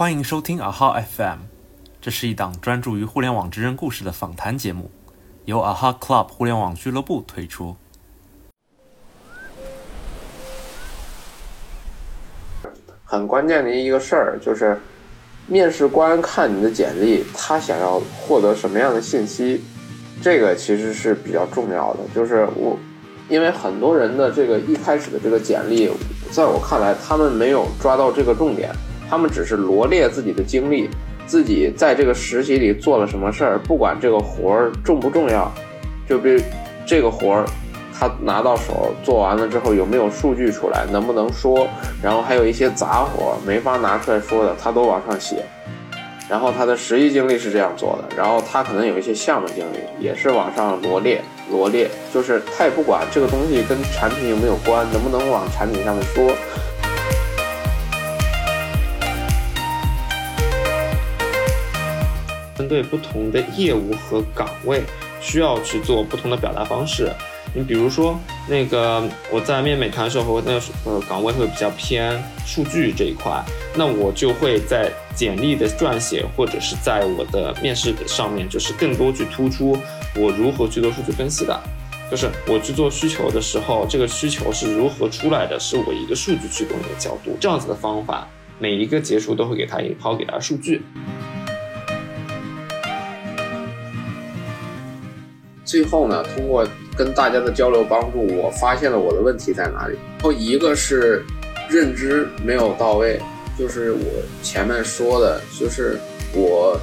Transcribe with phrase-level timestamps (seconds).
[0.00, 1.40] 欢迎收听阿哈 FM，
[2.00, 4.90] 这是一档专注于互联网真人故事的访谈节目，
[5.44, 7.76] 由阿哈 Club 互联网俱乐部推出。
[13.04, 14.80] 很关键的一个事儿就是，
[15.46, 19.62] 面试官看你的简历，他想要获得什么样的信息，
[20.22, 22.00] 这个其实是比较重要的。
[22.14, 22.78] 就是我，
[23.28, 25.90] 因为很多人的这个一开始的这个简历，
[26.32, 28.74] 在我看来，他们没有抓到这个重点，
[29.10, 30.88] 他们只是罗列自己的经历，
[31.26, 35.50] 自己在这个实习里做了什么事儿，不管这个活儿重不重要，
[36.08, 36.40] 就比如
[36.86, 37.44] 这个活儿。
[37.92, 41.68] 他拿到手做完了之后有没有数据出来，能不能说？
[42.02, 45.44] 然后还有一些杂活儿没法拿出来说的，他都往上写。
[46.26, 56.32] 然后他的实习经历是这样做的，然后他可能有一些项目经历也是往上罗列罗列，就是他也不管这个东西跟产品有没有关，能不能往产品上面说。
[62.60, 64.82] 针对不同的业务和岗位，
[65.18, 67.10] 需要去做不同的表达方式。
[67.54, 69.02] 你比如说，那个
[69.32, 73.42] 我在面美团的时候，那个呃岗位会比较偏数据这一块，
[73.74, 79.74] 那我就会在简历的撰写或者是在我的面试的上面，就是更多去突出
[80.14, 81.58] 我如何去做数据分析的，
[82.10, 90.82] 就是我去做需求的时候，这个需求是如何出来的，是我一个数据驱动的角度，这样子的方法，每一个结束都会给他一抛给他数据。
[95.70, 99.96] 最后呢，通过跟大家的交流帮助，我发现了我的问题在哪里。
[100.18, 101.24] 然后一个是
[101.68, 103.20] 认知没有到位，
[103.56, 104.04] 就是我
[104.42, 105.96] 前面说的，就是
[106.34, 106.76] 我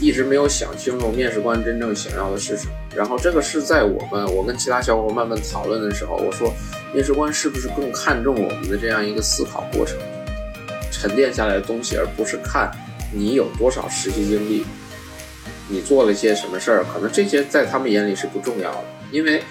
[0.00, 2.72] 一直没有想清楚面试官真正想要的是什么。
[2.96, 6.50] 然后这个是在我们我跟其他小伙伴们讨论的时候，我说
[6.94, 9.98] 面试官是不是更看重我们的这样一个思考过程，
[10.90, 12.70] 沉淀下来的东西，而不是看
[13.12, 14.64] 你有多少实习经历。
[15.72, 16.84] 你做了些什么事儿？
[16.84, 19.42] 可能这些在他们眼里是不重要的，因为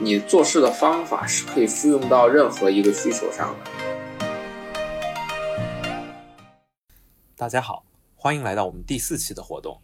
[0.00, 3.70] 你做事的方法是可以复用到任何一个需求上的。
[7.36, 7.84] 大家好，
[8.14, 9.80] 欢迎来到我们第四期的活动。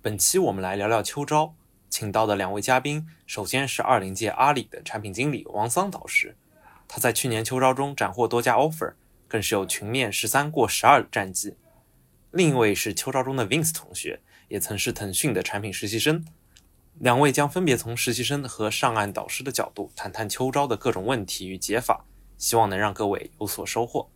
[0.00, 1.52] 本期我们来聊聊秋招，
[1.90, 6.36] 请到的两位嘉宾，首先是二零届阿里的产品经理王桑导师，
[6.86, 8.92] 他在去年秋招中斩获多家 offer，
[9.26, 11.56] 更是有群面十三过十二的战绩。
[12.30, 14.20] 另一位是秋招中的 Vince 同学。
[14.52, 16.26] 也曾是腾讯的产品实习生，
[16.98, 22.04] 两位将分别从实习生和上岸导师的角度谈谈秋招的各种问题与解法，
[22.36, 24.10] 希望能让各位有所收获。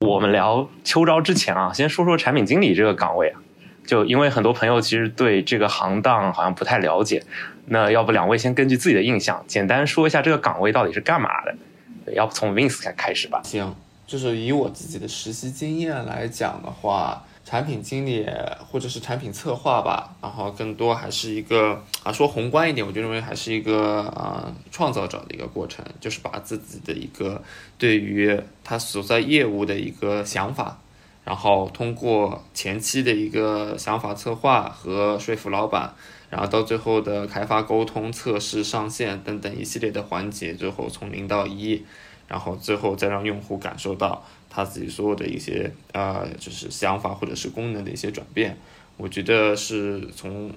[0.00, 3.40] 我们聊秋招之前啊，先说说产品经理这个岗位啊，
[3.86, 7.24] 就因为很多朋友其实对这个行当好像不太了解，
[7.64, 12.12] 那要不两位先根据自己的印象，简单说一下这个岗位到底是干嘛的？
[12.12, 13.40] 要不从 Vince 开开始吧。
[13.44, 13.74] 行。
[14.06, 18.26] 就是以我自己的实习经验来讲的话，产品经理
[18.70, 27.42] 或者是产品策划吧，然后更多还是一个啊，说宏观一点，我就认为还是一个啊创造者的一个过程，就是把自己的一个
[27.78, 30.78] 对于他所在业务的一个想法，
[31.24, 35.94] 然后通过前期的一个想法策划和说服老板，
[36.28, 41.84] 然后到最后的开发沟通、测试、上线等等一系列的环节，最后从零到一。
[42.28, 48.56] 然后最后再让用户感受到他自己所有的一些呃，就是想法或者是功能的一些转变，
[48.96, 50.50] 我觉得是从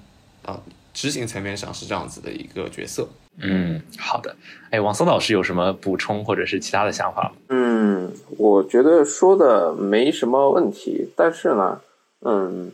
[0.45, 0.59] 啊
[0.93, 3.07] 执行层面上是这样子的一个角色。
[3.39, 4.35] 嗯，好的。
[4.71, 7.31] 哎，王松老师有什么补充或者是其他的想法吗？
[7.49, 11.79] 嗯，我觉得说的没什么问题，但是呢，
[12.21, 12.71] 嗯，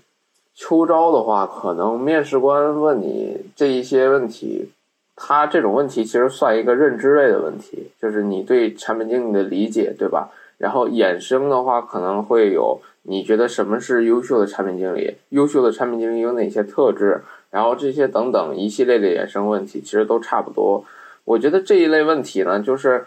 [0.55, 4.69] 秋招的话，可能面试官问你这一些问题。
[5.15, 10.29] 他这种问题其实算一个认知类的问题，就是你对产品经理的理解，对吧？
[10.57, 15.15] 然后衍生的话可能会有，你觉得什么是优秀的产品经理？
[15.29, 17.21] 优秀的产品经理有哪些特质？
[17.51, 20.83] 然后这些等等一系列的衍生问题，其实都差不多。
[21.25, 23.05] 我觉得这一类问题呢，就是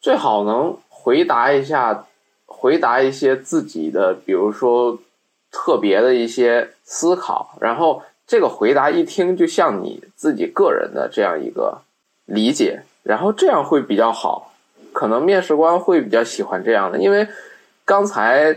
[0.00, 2.06] 最好能回答一下，
[2.46, 4.98] 回答一些自己的，比如说
[5.52, 8.02] 特别的一些思考，然后。
[8.26, 11.82] 这个回答一听就像你自己个人的这样一个
[12.24, 14.52] 理解，然后这样会比较好，
[14.92, 17.28] 可能面试官会比较喜欢这样的，因为
[17.84, 18.56] 刚才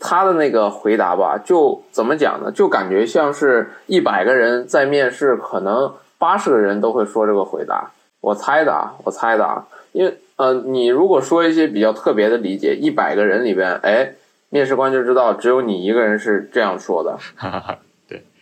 [0.00, 2.50] 他的那个回答吧，就怎么讲呢？
[2.50, 7.92] 就感觉像是一百个人在面试，可能八十个人都会说这个回答。
[8.20, 14.14] 我猜的啊，我猜的啊，因为呃，你如果说一些比较特别的理解，一百个人里边，哎，
[14.50, 17.16] 面试官就知道只有你一个人是这样说的。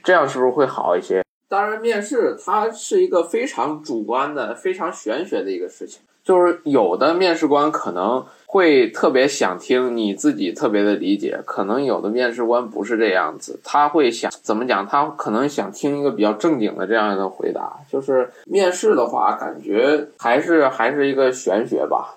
[0.05, 1.25] 这样是不是会好一些？
[1.49, 6.01] 当然，面试它是一个非常主观的、非常玄学的一个事情。
[6.25, 14.89] 就是有的面试官可能会特别想听你自己特别的理解，可能有的面试官不是这样子，他会想怎么讲？
[14.89, 17.77] 他可能想听一个比较正经的这样的回答。
[17.93, 22.17] 就是面试的话，感觉还是还是一个玄学吧。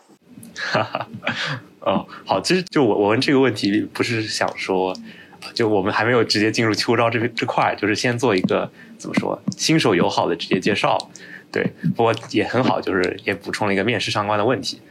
[0.56, 1.06] 哈哈，
[1.82, 4.96] 哦，好，其实就我我问这个问题，不是想说，
[5.54, 10.98] 就我们还没有直接进入秋招这这块，就是先做一个怎么说新手友好的职业介绍。
[11.52, 11.66] 对，
[11.96, 14.82] 不过也很好，就是也补充了一个面试相关的问题。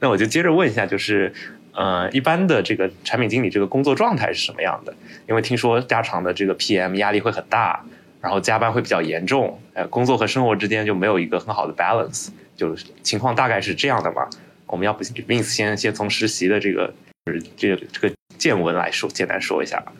[0.00, 1.32] 那我就接着问一下，就是
[1.72, 4.94] 呃，一般的这个产品经理这个工作状态是什么样的？
[5.26, 7.84] 因为听说加长的这个 PM 压力会很大，
[8.20, 14.28] 然后加班会比较严重，呃，工作和生活之间就没有一个很好的 balance，就情况大概是这样的嘛？
[14.66, 16.92] 我们要不 Vince 先先从实习的这个
[17.24, 19.92] 就是这个这个见闻来说，简单说一下吧。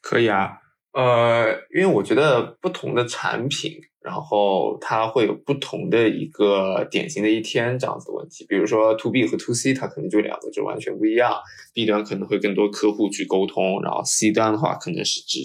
[0.00, 0.58] 可以啊，
[0.92, 3.80] 呃，因为我觉得不同的产品。
[4.04, 11.40] 然后它会有不同的一个典型的一天这样子的问题，比如说 to B 和 to C，它可能就两个就完全不一样。
[11.72, 15.38] B 端可能会更多客户去沟通，然后 C 端的话可能是指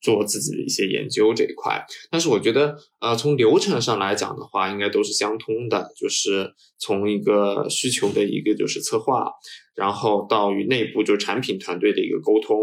[0.00, 1.84] 做自己的一些研究这一块。
[2.10, 9.30] 但是我觉得，呃，从流程上来讲的话，应该都是相通的，就是从一个需求的一个就是策划，
[9.74, 12.56] 然后到与内部就是产品团队的一个沟通，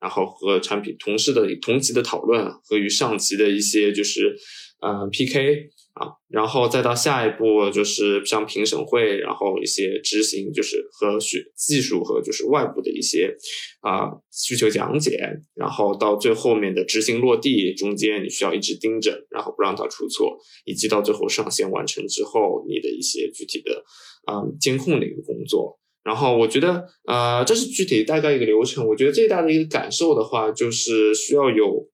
[0.00, 4.36] 然后和产品同事的同级的讨论，和与上级的一些就是。
[4.82, 5.68] 嗯，PK
[6.00, 13.36] 啊，然后再到下一步就是像评审会，然后一些执行，就是和学技术和就是外部的一些
[13.82, 15.20] 啊需求讲解，
[15.54, 23.84] 然后到最后面的执行落地，中间你需要一直盯着，然后不让它出错，以及到最后上线完成之后，你的一些具体的
[24.24, 25.78] 啊监控的一个工作。
[26.02, 28.86] 然后我觉得呃，这是具体大概一个流程。
[28.88, 31.90] 我觉得最大的一个感受的话，就是需要有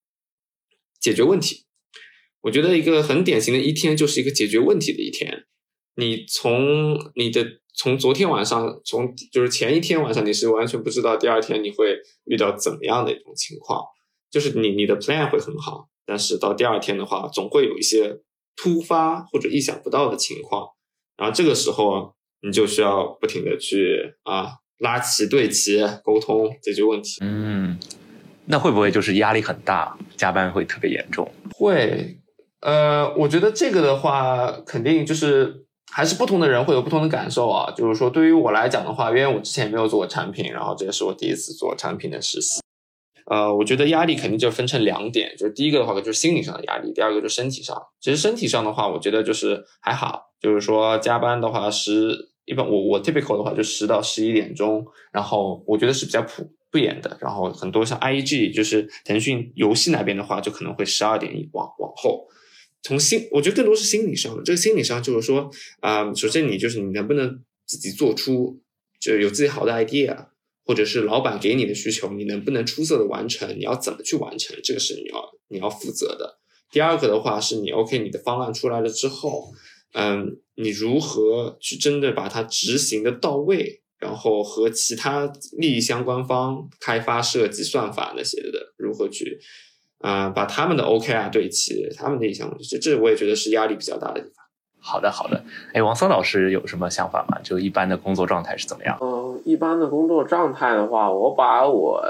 [1.01, 1.66] 解决问题。
[2.47, 5.47] 我觉得一个很典型的一天就是一个解决问题的一天。
[5.97, 7.45] 你从你的
[7.75, 13.83] 从昨天晚上，从就是前一天晚上，你是完全不知道第二天你会遇到怎么样的一种情况。
[14.31, 18.21] 就是你你的 plan 会很好，但是到第二天的话，总会有一些
[18.55, 20.69] 突发或者意想不到的情况。
[21.17, 27.19] 然后这个时候你就需要不停的去啊拉齐对齐沟通解决问题。
[27.23, 27.77] 嗯，
[28.45, 31.29] 那会不会就是压力很大，加班会特别严重？
[31.51, 32.21] 会。
[32.61, 37.71] 呃，我觉得这个的话，肯定就是还是不同的人会有不同的感受啊。
[37.77, 42.61] 就是说，对于我来讲的话，因为我之前没有做过产品，然后这也是我第一次做产品的实习。
[43.31, 47.77] 呃，我觉得压力肯定就分成两点，就是第一个的话就是心理上的压力，第二个就是身体上。
[48.01, 57.17] 其实身体上的话，我觉得就是还好，就是说加班的话十一般我我 typical 的话就十到十一点钟，然后我觉得是比较普不严的。
[57.21, 62.27] 然后很多像 IEG 就是腾讯游戏那边的话，就可能会十二点往往后。
[62.87, 64.41] 从心，我觉得更多是心理上的。
[64.45, 65.51] 这个心理上就是说，
[65.81, 68.61] 啊，首先你就是你能不能自己做出，
[69.01, 70.29] 就有自己好的 idea，
[70.65, 73.59] 或者是老板给你的需求，你能不能出色的完成？
[73.59, 74.57] 你要怎么去完成？
[74.63, 76.39] 这个是你要你要负责的。
[76.71, 79.53] 第二个的话是你 OK，你的方案出来了之后，
[79.95, 83.83] 嗯，你如何去真的把它执行的到位？
[83.99, 89.41] 然后和其他利益相关方、开发、设计、算法那些的，如何去？
[90.07, 94.47] 啊，把他们的 OKR 对齐，他们的一项，这这我也觉得是压力比较大的地方。
[94.81, 95.43] 好的，好的。
[95.73, 97.39] 哎，王森老师有什么想法吗？
[97.43, 98.97] 就一般的工作状态是怎么样？
[99.01, 102.01] 嗯，一般的工作状态的话，我把我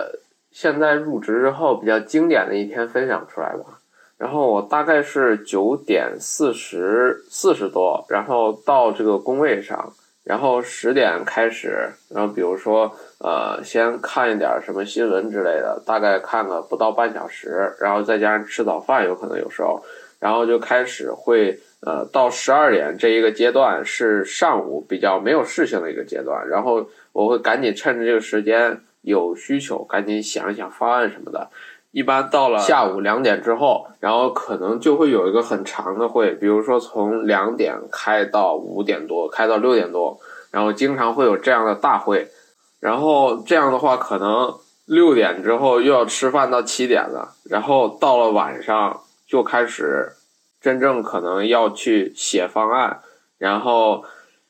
[0.52, 3.80] 现在入职之后比较经典的一天分享出来吧。
[4.18, 9.94] 然后我大概是九点四十四十多，然后到这个工位上。
[10.26, 19.84] 然后十点开始，然后比如说，呃，先看一点什么新闻之类的，大概看个不到半小时，然后再加上吃早饭，有可能有时候，
[20.18, 31.48] 然后就开始会，呃，到十二点这一个阶段是上午比较没有事情的一个阶段，然后我会赶紧趁着这个时间有需求，赶紧想一想方案什么的。
[31.96, 42.28] 一般到了下午两点之后，然后可能就会有一个很长的会，比如说从两点开到五点多，开到六点多，然后经常会有这样的大会，
[42.80, 50.12] 然后这样的话可能六点之后又要吃饭到七点了，然后到了晚上就开始
[50.60, 53.00] 真正可能要去写方案，
[53.38, 54.04] 然后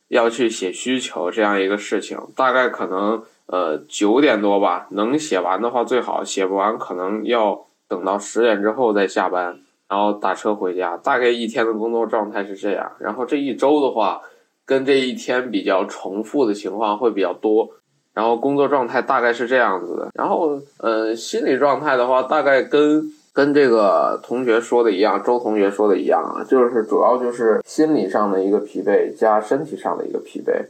[0.08, 3.22] 要去写需求这样一个事情，大概可能。
[3.46, 10.96] 呃，九点多吧，能写完的话最好，写不完可能要等到十点之后再下班，然后打车回家。
[10.96, 14.20] 大概一天的工作状态是这样，然后这一周的话，
[14.64, 17.70] 跟这一天比较重复的情况会比较多，
[18.14, 20.08] 然后工作状态大概是这样子的。
[20.14, 30.66] 然后，呃，心理状态的话，大概跟跟这个同学说的一样，周同学说的一样啊，就是主要就是心理上的一个疲惫加身体上的一个疲惫。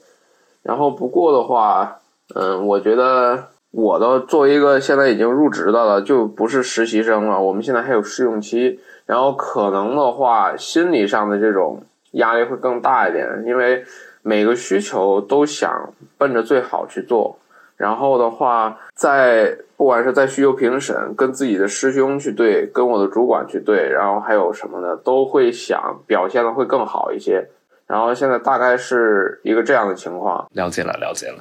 [0.62, 1.96] 然后不过的话，
[2.34, 13.84] 嗯，我觉得我的作为一个现在已经入职的了，就不是实习生了，我们现在还有试用期，然后可能的话，心理上的这种压力会更大一点，因为
[14.22, 17.38] 每个需求都想奔着最好去做。
[17.76, 27.46] 然后的话，在不管是在需求评审，跟自己的师兄去对，跟我的主管去对，然后还有什么的，都会想表现的会更好一些。
[27.86, 30.46] 然后现在大概是一个这样的情况。
[30.52, 31.36] 了解了，了解了。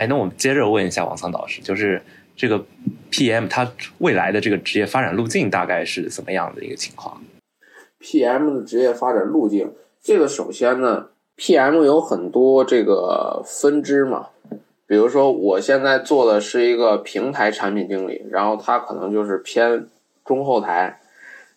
[0.00, 2.00] 哎，那我们接着问一下王仓导师，就是
[2.34, 2.64] 这个
[3.10, 7.22] PM 他未来的这个职业发展路径大概是怎么样的一个情况
[8.00, 9.70] ？PM 的职业发展路径，
[10.02, 14.28] 这个首先呢，PM 有很多这个分支嘛。
[14.86, 19.86] 比如说，我现在做的是一个平台产品经理，然后他可能就是偏
[20.24, 20.98] 中后台，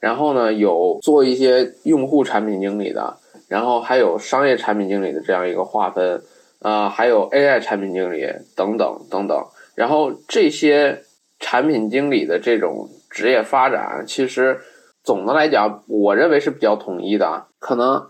[0.02, 6.22] 然后呢有做一些用户产品经理的，然后还有商业产品经理的这样一个划分，
[6.64, 9.46] 啊，还有 AI 产品经理等等等等。
[9.76, 11.04] 然后这些
[11.40, 14.60] 产品经理的这种职业发展，其实
[15.04, 18.08] 总的来讲，我认为是比较统一的，可能。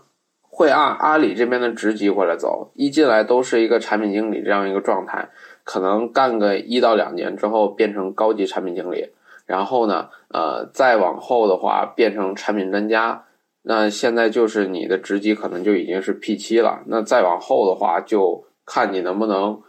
[0.56, 5.30] 会按阿里这边的职级过来走，一进来都是一个产品经理这样一个状态，
[5.64, 9.08] 可能干个一到两年之后变成高级产品经理，
[9.46, 13.24] 然后呢，呃，再往后的话变成产品专家，
[13.66, 19.62] 那现在就是你的职级可能就已经是 P 七了，那再往后的话就看你能不能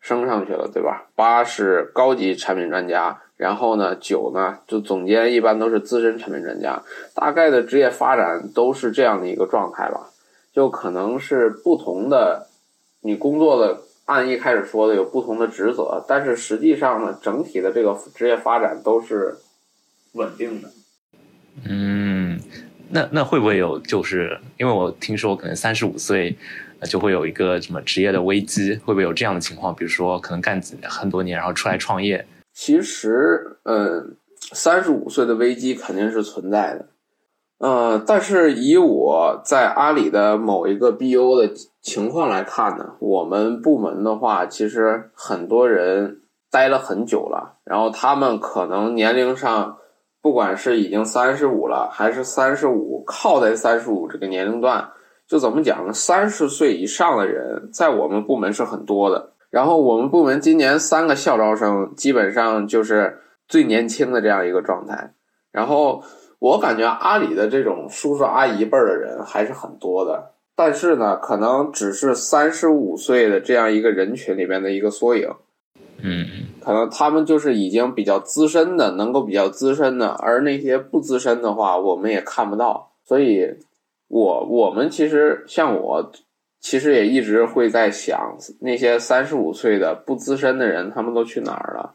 [0.00, 1.08] 升上去了，对吧？
[1.16, 6.82] 八是高级产品专家，然后呢，九呢就总监一般都是资深产品专家，
[7.14, 10.10] 大概的职业发展都是这样的一个状态吧。
[10.52, 12.48] 就可能是不同的，
[13.02, 19.36] 你工作的按一开始说的有不同的职责，但是实际上呢，整体的这个职业发展都是
[20.12, 20.68] 稳定的。
[21.68, 22.07] 嗯，
[22.90, 23.78] 那那会不会有？
[23.80, 26.36] 就是因为我听说可能三十五岁
[26.84, 29.74] 就会有一个什么职业的危机，会不会有这样的情况？
[29.74, 32.26] 比如说可能干很多年，然后出来创业。
[32.52, 34.16] 其实，嗯，
[34.52, 36.86] 三十五岁的危机肯定是存在的。
[37.58, 41.52] 呃，但是以我在阿里的某一个 BU 的
[41.82, 49.78] 情况来看呢，我们部门的话，其实很多人待了很久了，然后他们可能年龄上，
[50.20, 54.88] 不管是已经三十五了，还是三十五靠在三十五这个年龄段，
[55.26, 55.92] 就怎么讲呢？
[55.92, 59.32] 三十岁以上的人在我们部门是很多的。
[59.50, 65.12] 然后我们部门今年三个校招生，基本上就是最年轻的这样一个状态，
[65.52, 66.02] 然后。
[66.40, 75.28] 我感觉阿里的这种叔叔阿姨辈儿的人还是很多的，但是呢，可能只是三十五岁的这样一个人群里面的一个缩影。
[76.00, 76.24] 嗯，
[76.60, 82.92] 可能他们就是已经比较资深的，能够比较资深的，而那些不资深的话，我们也看不到。
[83.04, 83.54] 所以，
[84.08, 86.12] 我我们其实像我，
[86.60, 91.94] 其实也一直会在想，那些三十五岁的不资深的人，他们都去哪儿了？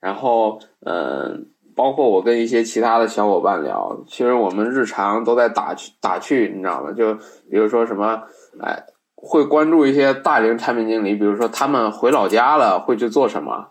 [0.00, 1.46] 然后，嗯。
[1.76, 6.92] 包括我跟一些其他的小伙伴聊，其实我们日常都在打趣打趣，你知道吗？
[6.92, 7.12] 就
[7.50, 8.22] 比如说什么，
[8.60, 8.80] 哎，
[9.16, 13.70] 会关注一些大龄产品经理，比如说他们回老家了会去做什么。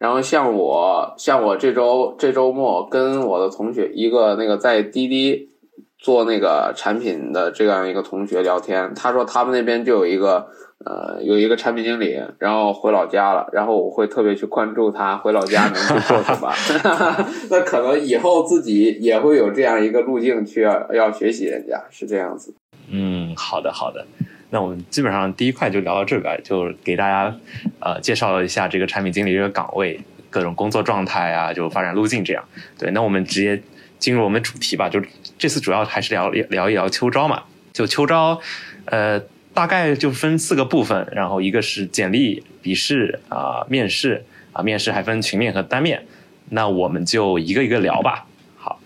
[0.00, 5.48] 然后像我，像我这周这周末跟我的同学一个那个在滴滴
[5.96, 10.48] 做那个产品的这样一个同学聊天，他说他们那边就有一个。
[10.82, 16.50] 呃，有一个产品经理，然后回老家了，然后我会特别去关注他回老家能去做什么。
[17.50, 22.54] 那可能以后自己也会有这样一个路径去要要学习人家，是这样子。
[22.90, 24.06] 嗯，好的好的。
[24.50, 27.34] 那我们基本上第一块就聊到这边，就给大家
[27.80, 32.44] 呃介绍了一下这个产品经理这个岗位，各种工作状态啊，就发展路径这样。
[32.78, 33.62] 对，那我们直接
[33.98, 34.88] 进入我们主题吧。
[34.88, 35.00] 就
[35.38, 37.42] 这次主要还是聊聊一聊秋招嘛。
[37.72, 38.40] 就秋招，
[38.84, 39.22] 呃。
[39.52, 46.06] 大概就分四个部分，然后一个是简历、笔试啊、面试啊，面试还分群面和单面。
[46.50, 48.26] 那我们就一个一个聊吧。
[48.56, 48.80] 好，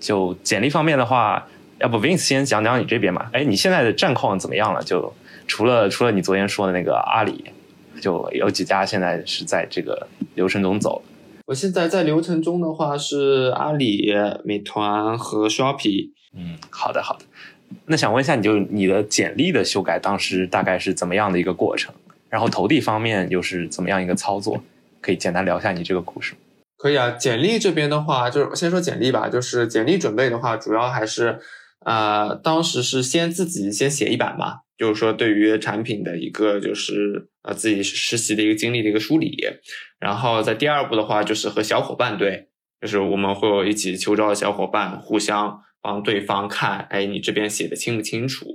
[0.00, 1.46] 就简历方面的话，
[1.80, 3.30] 要不 Vince 先讲讲你这边吧？
[3.32, 4.82] 哎，你现在的战况怎么样了？
[4.82, 5.12] 就
[5.46, 7.44] 除了除了你昨天说的那个阿里，
[8.00, 11.02] 就有几家现在是在这个流程中走。
[11.46, 16.10] 我现在在流程中的话是阿里、美团和 Shopee。
[16.36, 17.24] 嗯，好的好的。
[17.86, 21.92] 那想问一下，你就你的简历的修改，当时大概是怎么样的一个过程？
[22.28, 24.62] 然后投递方面又是怎么样一个操作？
[25.00, 26.34] 可以简单聊一下你这个故事。
[26.76, 29.28] 可以啊，简历这边的话，就是先说简历吧。
[29.28, 31.40] 就是简历准备的话，主要还是
[31.84, 39.36] 呃，当时是先自己先写一版吧，就是说对于产品的一个就是呃自己实习的一个经历的一个梳理。
[39.98, 42.48] 然后在第二步的话，就是和小伙伴对，
[42.80, 48.46] 就是我们会有一起秋招的小伙伴互相帮对方看，哎，你这边写的清不清楚？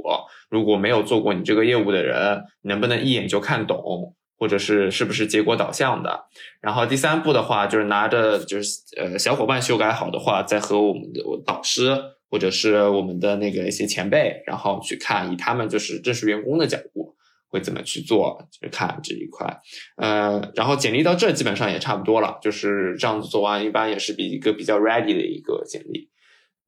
[0.49, 4.15] 如果没有做过你这个业务的人，能不能一眼就看懂？
[4.37, 6.25] 或者是是不是结果导向的？
[6.61, 11.97] 然后第三步的话，就是拿着就是呃小伙伴修改好的话，再和我们的导师
[12.35, 17.15] 或者是我们的那个一些前辈，然后去看以他们就是正式员工的角度
[17.47, 19.61] 会怎么去做，就是看这一块。
[19.95, 26.09] 呃，然后简历到这基本上也差不多了，就是这样子做完，一般也是比一个比较 ready 的一个简历。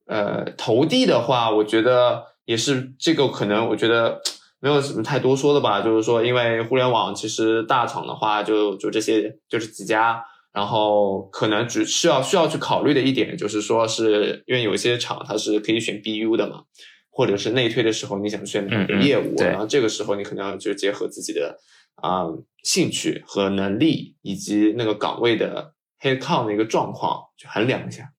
[0.05, 4.21] 呃，投递的话，我觉得也是这个可能，我觉得。
[4.59, 10.19] 没有什么太多说的吧，就是说，因为互联网其实大厂的话，就就这些，就是几家，
[10.53, 16.63] 然后可能只需要需要去考虑的一点，就是说是因为有些厂它是可以选 BU 的嘛，
[17.09, 21.57] 或者是内推的时候你想选哪个业务，然后这个时候你可能要就结合自己的
[21.95, 22.25] 啊
[22.63, 28.11] 兴趣和能力，以及那个岗位的 head count 的一个状况去衡量一下。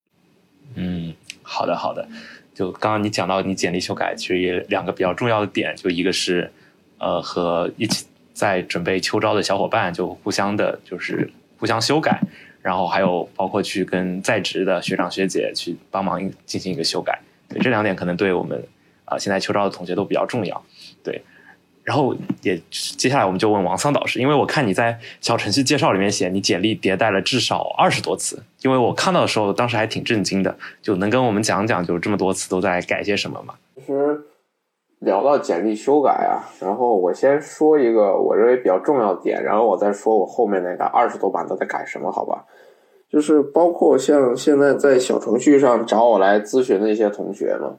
[0.75, 2.09] 嗯，好的好的。
[2.55, 6.51] 就刚刚你讲到你简历修改，其实也两个比较重要的点，就一个是，
[6.99, 12.21] 呃，和一起在准备秋招的小伙伴就互相的，就是互相修改，
[12.63, 18.63] 然后还有包括去跟在职的学长学姐去帮忙进行一个修改，对这两点可能对我们
[19.05, 20.63] 啊现在秋招的同学都比较重要，
[21.03, 21.23] 对。
[21.85, 33.55] 然后也接下来我们就问王桑导师，因为我看你在小程序介绍里面写你简历迭代了至少二十多次，因为我看到的时候当时还挺震惊的，就能跟我们讲讲，就这么多次都在改些什么吗？
[33.75, 34.21] 其实
[35.01, 42.45] 聊到简历修改啊，然后我先说一个我认为比较重要的点，然后我再说我后面那个二十多版都在改什么，好吧？
[43.09, 47.75] 就是包括像现在在小程序上找我来咨询的一些同学们，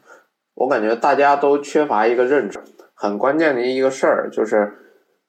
[0.56, 2.60] 我感觉大家都缺乏一个认知。
[2.96, 4.74] 很关键的一个事儿就是，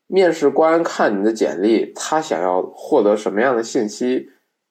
[0.07, 4.29] 面试官看你的简历，他想要获得什么样的信息，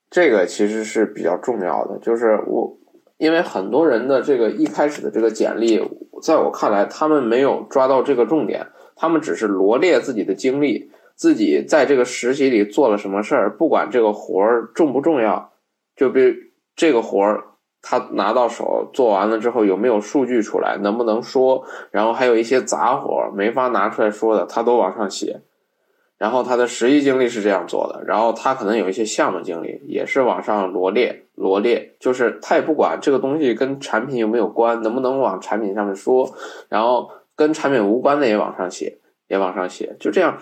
[0.10, 1.98] 这个其实是比较重要的。
[2.00, 2.76] 就是我，
[3.20, 5.80] 因为很多人的这个一开始的这个简历，
[6.24, 15.52] 在我看来，他们没有抓到这个重点，他们只是罗列自己的经历，自己在这个实习里做了什么事儿，不管这个活儿重不重要，
[15.96, 16.34] 就比如
[16.76, 17.44] 这个活儿。
[17.82, 21.64] 他拿到手做完了之后有没有数据出来，能不能说？
[21.92, 25.44] 然后还有一些杂活儿没法拿出来说的，他都往上写。
[26.20, 36.30] 然后他的实习经历是这样做的，然后他可能有一些项目经历也是往上罗列罗列，就是他也不管这个东西跟产品有没有关，能不能往产品上面说，
[36.68, 40.38] 然后跟产品无关的也往上写，也往上写，就这样。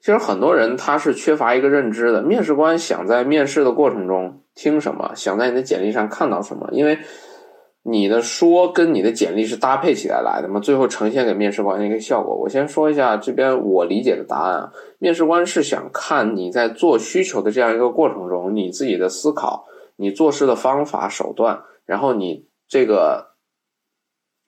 [0.00, 6.96] 其实很多人他是缺乏一个认知的，面试官想在面试的过程中听什么，想在你的简历上看到什么，因为
[7.90, 12.34] 你的说跟你的简历是搭配起来来的嘛，最后呈现给面试官的一个效果。
[12.34, 23.27] 我先说一下这边我理解的答案啊，面试官是想看你在做需求的这样一个过程中，你自己的思考，你做事的方法手段，然后你这个。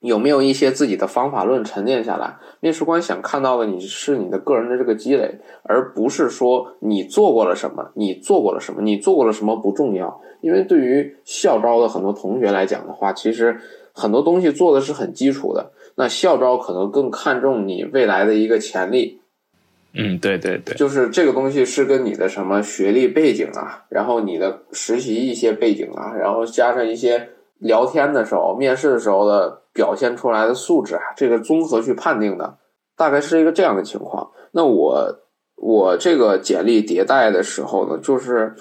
[0.01, 2.37] 有没有一些自己的方法论沉淀下来？
[2.61, 10.21] 面试官想看到的你是你的个人的这个积累，而不是说你做过了什么，你做过了什么，你做过了什么不重要。
[10.41, 13.61] 因为对于校招的很多同学来讲的话，其实
[13.93, 15.71] 很多东西做的是很基础的。
[15.97, 19.21] 那校招可能更看重你未来的一个潜力。
[19.93, 27.29] 嗯，对对对，就是这个东西是跟你的什么学历背景啊，然后你的实习一些背景啊，然后加上一些
[27.61, 29.61] 聊天的时候、面试的时候的。
[29.73, 32.59] 表现出来的素质啊，这个综合去判定的，
[32.97, 34.29] 大概是一个这样的情况。
[34.51, 35.21] 那我
[35.55, 38.53] 我这个简历迭代的时候呢，就是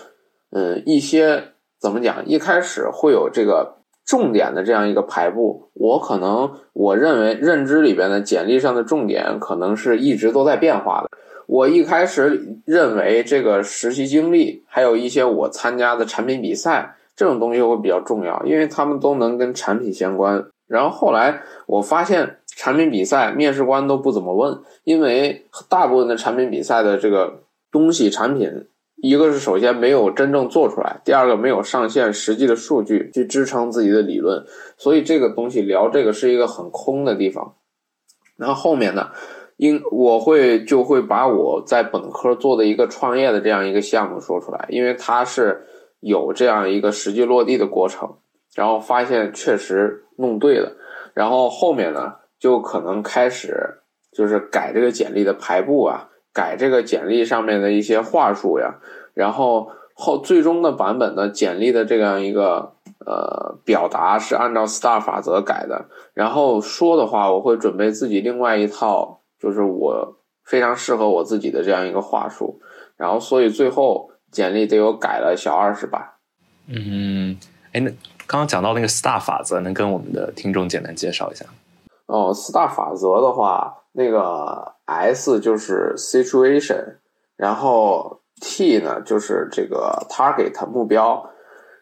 [0.51, 1.45] 嗯一些
[1.79, 5.71] 怎么讲，一开始会有这个重点的这样一个排布。
[5.73, 11.09] 我可能我认为认知里边的简历上的重点，可能是一直都在变化的。
[11.47, 20.41] 我一开始认为这个实习经历，还有一些我参加的产品比赛这种东西会比较重要，因为他们都能跟产品相关。
[20.67, 27.41] 然后后来我发现产品比赛面试官都不怎么问，因为大部分的产品比赛的这个
[27.73, 34.45] 东西产品，一个是首先没有真正做出来，第二个没有上线实际的数据去支撑自己的理论，
[34.77, 37.55] 所以这个东西聊这个是一个很空的地方。
[38.37, 39.09] 然后后面呢，
[39.57, 45.67] 因我会就会把我在本科做的一个创业的这样一个项目说出来，因为它是
[45.99, 48.17] 有这样一个实际落地的过程。
[48.55, 50.75] 然后发现确实弄对了，
[51.13, 53.79] 然后后面呢就可能开始
[54.11, 58.79] 就是改这个简历的排布啊，改这个简历上面的一些话术呀，
[59.13, 62.73] 然后后最终的版本的简历的这样一个
[63.05, 65.85] 呃表达是按照 STAR 法则改的，
[66.15, 72.59] 然后说的话我会准备自己另外一套，就是我非常适合我自己的这样一个话术，
[72.97, 76.13] 然后所以最后简历得有改了小二十版。
[76.67, 77.37] 嗯，
[77.73, 77.89] 哎，那
[78.27, 81.45] 刚刚讲到那个四大法则，能跟我们的听众简单介绍一下？
[82.05, 86.97] 哦，四大法则的话，那个 S 就是 situation，
[87.35, 91.29] 然后 T 呢就是这个 target 目标，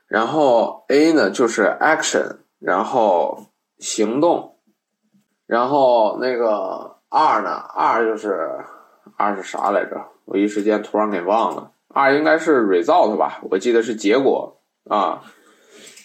[0.07, 3.47] 然后 A 呢就是 action，然后
[3.79, 4.57] 行动，
[5.45, 8.59] 然后那个 R 呢，R 就是
[9.15, 10.05] R 是啥来着？
[10.25, 11.71] 我一时间突然给忘了。
[11.97, 13.41] R 应该是 result 吧？
[13.49, 15.23] 我记得是结果啊。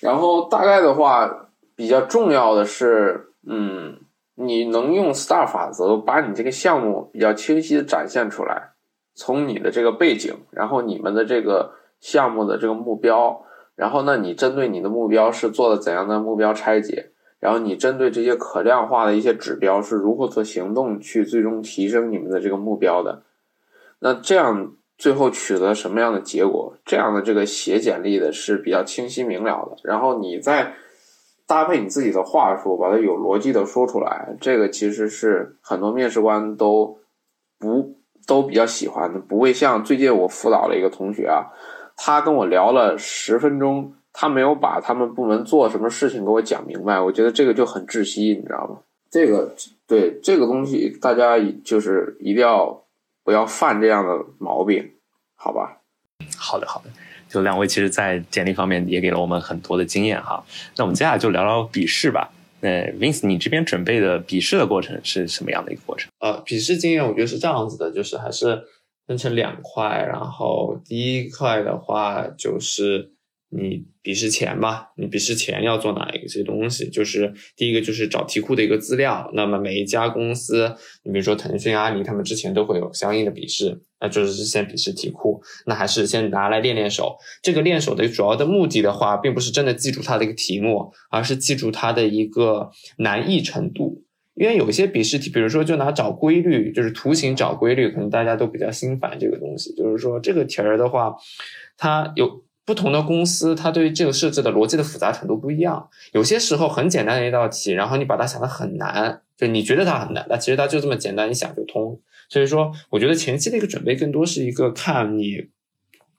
[0.01, 4.01] 然后大概的话，比较重要的是，嗯，
[4.35, 8.71] 你能用 STAR 法则把你这个项目比较清晰的展现出来，
[9.15, 13.45] 从你的这个背景，然后你们的这个项目的这个目标，
[13.77, 23.25] 然后呢，你针对你的目标是做了怎样的目标拆解，然后你针对这些可量化的一些指标是如何做行动去最终提升你们的这个目标的，
[23.99, 24.73] 那这样。
[25.03, 26.77] 最后取得什么样的结果？
[26.85, 29.77] 这样的这个写简历的是比较清晰明了的。
[29.83, 30.75] 然后你再
[31.45, 34.37] 搭配你自己的话术，把它有逻辑的说出来。
[34.41, 37.01] 这个其实是很多面试官都
[37.59, 37.97] 不
[38.29, 39.19] 都比较喜欢的。
[39.19, 41.51] 不会像最近我辅导了一个同学啊，
[41.97, 47.01] 他跟我聊了十分钟，他没有把他们部门做什么事情给我讲明白。
[47.01, 48.79] 我觉得这个就很窒息，你知道吗？
[49.11, 49.53] 这个
[49.89, 52.82] 对这个东西，大家就是一定要。
[53.25, 54.93] 不要犯这样的毛病，
[55.35, 55.83] 好吧？
[56.37, 56.91] 好的，好的。
[57.29, 60.45] 就两位其实，在简历方面也给了我们很多的经验哈。
[60.77, 62.31] 那我们接下来就聊聊笔试吧。
[62.61, 66.11] 那 Vince，你这边准备的笔试的过程是什么样的一个过程？
[66.21, 68.63] 呃，笔试经验我觉得是这样子的，就是还是
[69.07, 70.05] 分成两块。
[70.07, 73.13] 然后第一块的话就是。
[73.55, 76.89] 你笔试前吧，你笔试前要做哪一些东西？
[76.89, 79.31] 就是第一个就是找题库的一个资料。
[79.35, 85.43] 那么每一家公司，你比如说腾讯、阿里，他们之前都会有相应的笔试，那就是先笔试题库。
[85.67, 87.19] 那还是先拿来练练手。
[87.43, 94.03] 这个练手的主要的目的的话，并不是真的记住它的一个题目，而是记住它的一个难易程度。
[94.35, 99.75] 因为有些笔试题，比如说就拿找规律，就是图形找规律，可能大家都比较心烦这个东西。
[99.75, 101.15] 就是说这个题儿的话，
[101.77, 102.43] 它有。
[102.65, 105.89] 不同的公司，它对于这个设置的逻辑的复杂程度不一样。
[106.13, 112.01] 有些时候很简单的一道题，然后你把它想的很难，就你觉得它很难，但其实它就这么简单，一想就通。
[112.29, 115.49] 所以说，我觉得前期的一个准备更多是一个看你，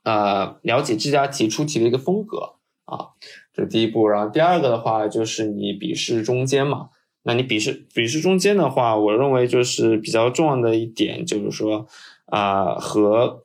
[0.02, 3.16] 呃，了解这家题出题的一个风格啊，
[3.54, 4.06] 这是第一步。
[4.06, 6.90] 然后第二个的话，就是你笔试中间嘛，
[7.22, 11.86] 那你笔试笔试中间的话，我认为就是比较重要的一点就是说
[12.26, 13.43] 啊和。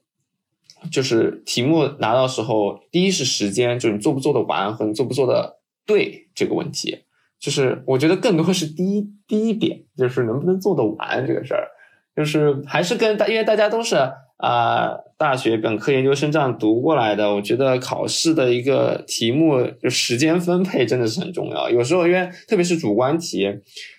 [0.91, 6.99] 就是题目拿到时候，第一是时间，就是你做不做得完和你做不做得对这个问题，
[7.39, 11.67] 就是我觉得更多是第一第一点，就是能不能做得完这个事儿，
[12.15, 13.95] 就是还是跟大，因为大家都是
[14.37, 23.41] 啊大学本科研究生这样读过来的，我觉得考试的一个题目就时间分配真的是很重要，有时候因为特别是主观题，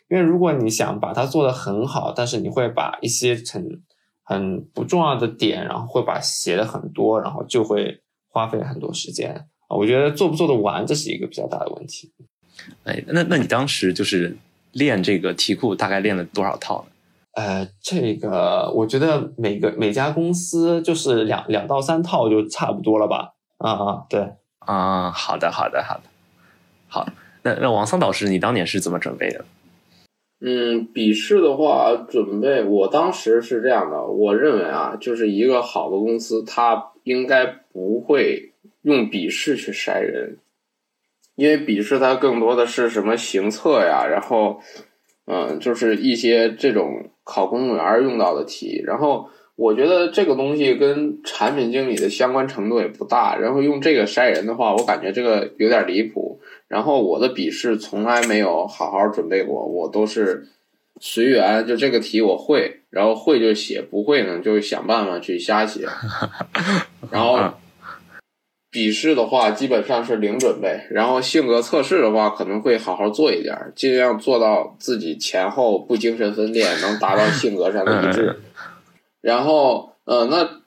[0.09, 3.62] 因为如果你想把它做得很好，但是你会把一些成。
[4.31, 9.35] 很不重要的点，然后会把写的很多，然后就会花费很多时间
[9.66, 9.77] 啊。
[9.77, 12.12] 我觉得做不做得完，这是一个比较大的问题。
[12.85, 14.37] 哎，那那你当时就是
[14.71, 16.90] 练这个题库，大概练了多少套呢？
[17.33, 23.33] 呃，这个我觉得每个每家公司就是两两到三套就差不多了吧？
[23.59, 26.03] 啊啊，对啊，好的好的好的，
[26.87, 27.09] 好。
[27.43, 29.45] 那那王桑导师，你当年是怎么准备的？
[30.42, 40.38] 嗯，笔试的话，准备我当时是这样的，我认为啊，就是一个好的公司，它应该不会用笔试去筛人，
[41.35, 44.61] 因为笔试它更多的是什么行测呀，然后，
[45.26, 56.40] 嗯，就是一些这种考公务员用到的题，然后我觉得这个东西跟产品经理的相关程度也不大，然后用这个筛人的话，我感觉这个有点离谱。
[56.70, 60.46] 然后我的笔试从来没有好好准备过，我都是
[61.00, 65.88] 随缘，就这个题我会，然后会就写，不会呢就想办法去瞎写。
[67.11, 67.40] 然后
[68.70, 78.38] 笔试的话基本上是零准备，然后性格测试的话可能会好好做一点，尽量做到自己前后不精神分裂，能达到性格上的一致。
[79.20, 80.60] 然后，呃，那。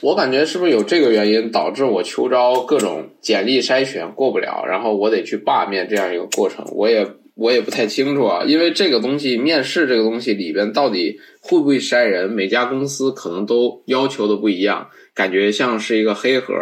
[0.00, 8.44] 我感觉是不是有这个原因导致我秋招各种简历筛选过不了，然后我得去罢面这样一个过程，我也我也不太清楚啊。
[8.46, 16.54] 因为这个东西面试这个东西里边到底会不会筛人，每家公司可能都要求的不一样，感觉像是一个黑盒，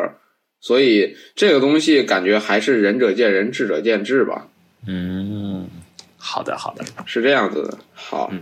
[0.60, 4.48] 所以这个东西感觉还是仁者见仁，智者见智吧。
[4.86, 5.68] 嗯，
[6.16, 7.78] 好的好的，是这样子的。
[7.92, 8.32] 好。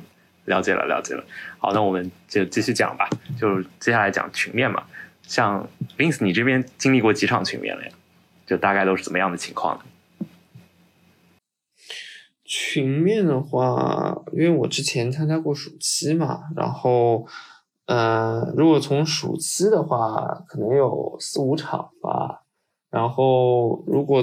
[0.45, 1.25] 了解了，了解了。
[1.59, 3.09] 好，那我们就继续讲吧。
[3.39, 4.85] 就接下来讲群面嘛。
[5.23, 7.91] 像 Vince，你这边经历过几场群面了呀？
[8.47, 9.85] 就大概都是怎么样的情况呢？
[12.45, 17.27] 群面的话，因为我之前参加过暑期嘛，然后，
[17.87, 22.43] 呃，如果从暑期的话，可能有四五场吧。
[22.91, 24.23] 然后，如果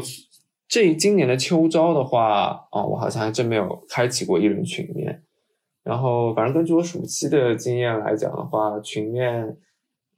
[0.67, 5.23] 这今年的秋招的话，啊，我好像还真没有开启过一轮群面。
[5.83, 9.57] 然后，反正根据我暑期的经验来讲的话，群面，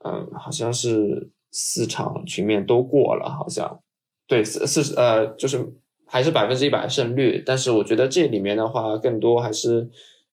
[0.05, 3.79] 嗯，好像是四场群面都过了，好像，
[4.27, 5.73] 对，四四呃，就是。
[6.05, 9.89] 还是百分之一百胜率，但是我觉得这里面的话，更多还是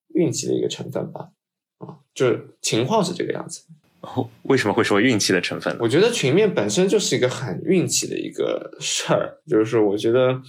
[0.08, 1.30] 运气的一个成分吧。
[1.78, 3.62] 啊，就是情况是这个样子。
[4.02, 5.74] 哦， 为什么会说运气的成分？
[5.80, 10.42] 我觉得群面本身就是一个很运气的一个事儿，就是说，我觉得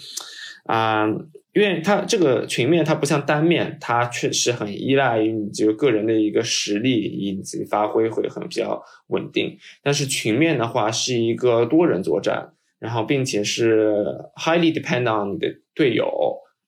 [0.65, 1.05] 啊，
[1.53, 9.57] 因为它这个群面它不像单面，它确实很依赖于你这个个人的一个实力以及发挥会很比较稳定。
[9.81, 12.53] 但是群面的话是一个多人作战。
[12.81, 13.95] 然后，并且是
[14.35, 16.11] highly depend on 你的队友，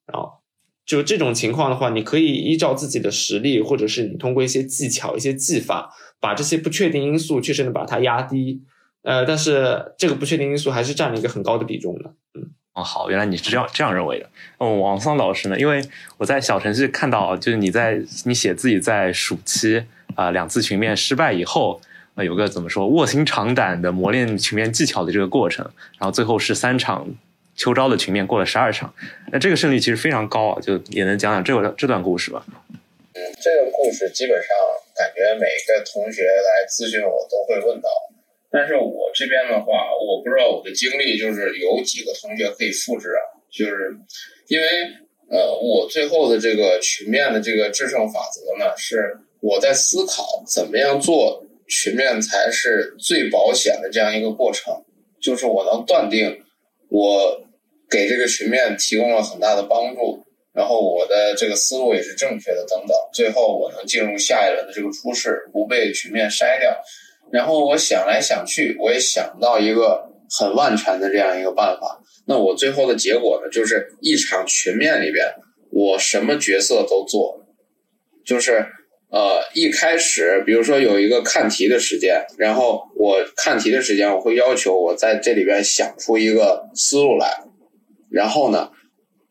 [0.06, 0.30] 然后
[0.86, 8.62] 就这种情况的话，你可以依照自己的实力，或者是你通过一些技巧、一些技法，把这些不确定因素确实能把它压低。
[9.02, 12.14] 呃，但是这个不确定因素还是占了一个很高的比重的。
[12.74, 14.30] 哦，好，原来你是这样这样认为的。
[14.58, 15.60] 哦，王桑老师呢？
[15.60, 15.84] 因为
[16.18, 21.82] 我在小程序看到，就是你在你写自己在暑期啊两次群面失败以后。
[22.16, 25.66] 啊，有个怎么说卧薪尝胆的磨练群面技巧的这个过程，
[25.98, 27.08] 然后最后是三场
[27.56, 28.94] 秋招的群面过了十二场，
[29.32, 32.46] 那这个胜率其实非常高啊，就也能讲讲这个这段故事吧。
[32.46, 34.48] 嗯，这个故事基本上
[34.96, 37.90] 感觉每个同学来咨询我都会问到，
[38.54, 43.98] 但是我这边的话，我不知道我的经历就是有几个同学可以复制啊，就是
[44.48, 44.68] 因为
[45.30, 51.44] 呃，我最后的这个群面的这个制胜法则呢，是我在思考怎么样做。
[51.66, 54.84] 群面才是最保险的这样一个过程，
[55.22, 56.44] 就是我能断定
[56.90, 57.42] 我
[57.90, 60.22] 给这个群面提供了很大的帮助，
[60.54, 66.78] 然后我的这个思路也是正确的，等等，最后我能进入下一轮的这个初试，不被群面筛掉。
[67.34, 70.08] 然后我想来想去，我也想到一个
[70.40, 72.00] 很万全的这样一个办法。
[72.28, 75.34] 那我最后的结果呢，就是一场群面里边，
[75.72, 77.44] 我什么角色都做，
[78.24, 78.68] 就是。
[79.16, 87.44] 呃，一开始，比如说有一个看题的时间，然后我看题的时间，我会要求我在这里边想出一个思路来，
[88.10, 88.72] 然后呢，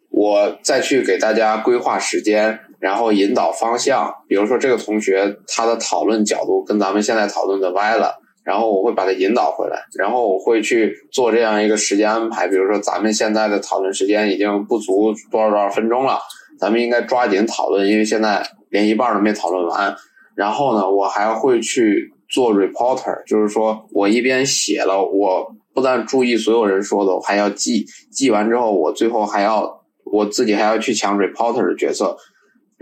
[0.09, 4.13] 我再去给大家规划时间，然后引导方向。
[4.29, 8.13] 比如说这个同学他的讨论角度跟咱们现在讨论的歪了，
[8.45, 12.49] 然后我会把他引导回来，然后我会去做这样一个时间安排。
[12.49, 16.19] 比如说咱们现在的讨论时间已经不足多少多少分钟了，
[16.59, 18.43] 咱们应该抓紧讨论，因为现在。
[18.73, 19.95] 连一半都没讨论完，
[20.35, 32.17] 然后呢，我还会去做 reporter，就是说我一边写了，我不但注意所有人说的，我还要记，记完之后，我最后还要我自己还要去抢 reporter 的角色，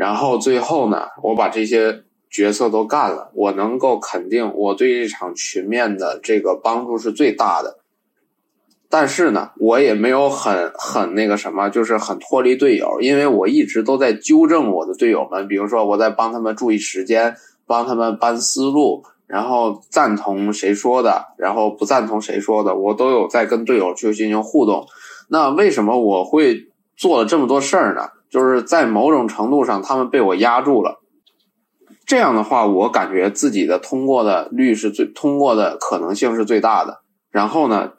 [0.00, 7.80] 然后最后呢，我把这些角色都干了，我能够肯定我对这场群面的这个帮助是最大的。
[8.88, 15.46] 但是呢，我也没有很很那个什么，就是很脱离队友，因为我一直都在纠正我的队友们。
[15.46, 17.36] 比如说，我在帮他们注意时间，
[17.66, 24.86] 帮他们搬思路，然后赞同谁说的，然后不赞同谁说的，我都有在跟队友去进行互动。
[25.28, 28.08] 那为什么我会做了这么多事儿呢？
[28.30, 31.02] 就是在某种程度上，他们被我压住了。
[32.06, 37.02] 这样的话，我感觉自己的通过的率是最通过的可能性是最大的。
[37.30, 37.94] 然后呢？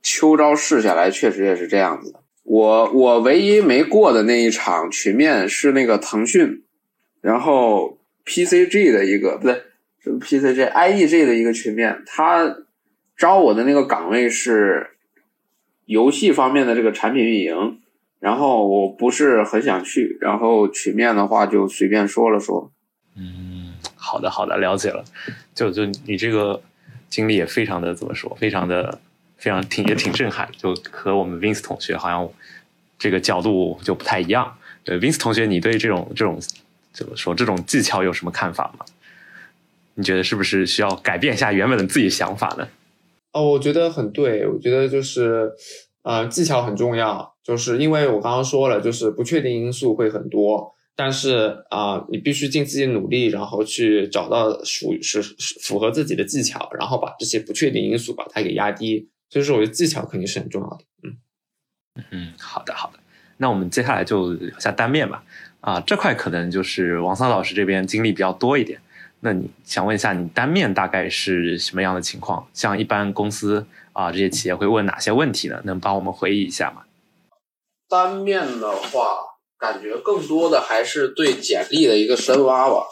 [0.00, 2.20] 秋招试下来，确实也是这样子的。
[2.44, 6.62] 我我唯一没过的那一场群面是那个腾讯，
[7.20, 9.60] 然后 PCG 的一个不对，
[9.98, 12.58] 什么 PCG，IEG 的一个群面，他
[13.16, 14.90] 招我的那个岗位是
[15.84, 17.80] 游戏方面的这个产品运营，
[18.20, 22.72] 然后我不是很想去，然后曲面的话就随便说了说。
[23.16, 25.04] 嗯，好的好的，了解了。
[25.54, 26.62] 就就你这个
[27.08, 29.00] 经历也非常的怎么说，非常的。
[29.40, 32.28] 非常挺也挺震撼，就和我们 Vince 同学好像
[32.98, 34.52] 这个角度就不太一样。
[34.82, 36.40] 对 Vince 同学，你对这种这种
[36.92, 38.84] 怎么说这种技巧有什么看法吗？
[39.94, 42.66] 你觉得是不是需要改变一下原本的自己想法呢？
[43.32, 45.52] 哦，我觉得很对，我觉得就是
[46.02, 55.22] 呃技巧很重要，就是因为我刚刚说了，就是不确定因素会很多，但是啊你必须尽自己努力，然后去找到属于是
[55.62, 59.08] 符合自己的技巧，然后把这些不确定因素把它给压低。
[59.30, 60.78] 所以说，我觉得技巧肯定是很重要的。
[61.02, 61.16] 嗯
[62.10, 62.98] 嗯，好的好的。
[63.36, 65.22] 那我们接下来就下单面吧。
[65.60, 68.80] 啊，这块可能就是王桑老师这边经历比较多一点。
[69.20, 72.48] 那你想问一下，你单面大概是什么样的情况？
[72.54, 75.60] 像一般公司啊，这些企业会问哪些问题呢？
[75.64, 76.82] 能帮我们回忆一下吗？
[77.88, 79.18] 单面的话，
[79.58, 82.86] 感觉更多的还是对简历的一个深挖吧。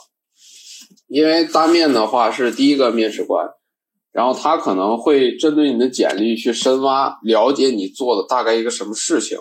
[1.09, 3.49] 因为单面的话是第一个面试官，
[4.11, 9.39] 然后他可能会针对你的简历去深挖，了解你做的大概一个什么事情，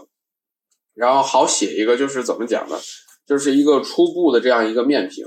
[0.94, 2.78] 然后好写一个就是怎么讲呢？
[3.26, 5.26] 就是一个初步的这样一个面评。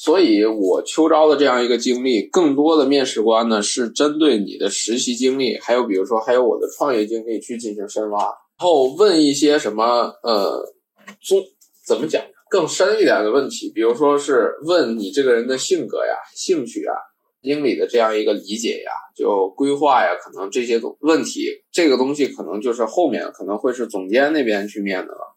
[0.00, 9.84] 所以我秋招的这样一个经历，更多的面试官呢是针对你的实习经历，还有比如说还有我的创业经历去进行深挖，然后问一些什么
[10.22, 10.72] 呃，
[11.20, 11.42] 综
[11.84, 16.94] 怎么讲更深一点的问题，比如说是问你这个人的性格呀、兴趣啊、
[17.42, 25.27] 经理的这样一个理解呀、就规划呀，可能这些问题，这个东西可能就是后面可能会是总监那边去面的了。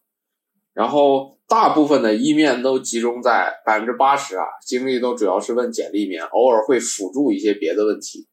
[0.74, 8.26] 然后大部分的一面都集中在百分之八十啊，精力都主要是问简历面，偶尔会辅助一些别的问题。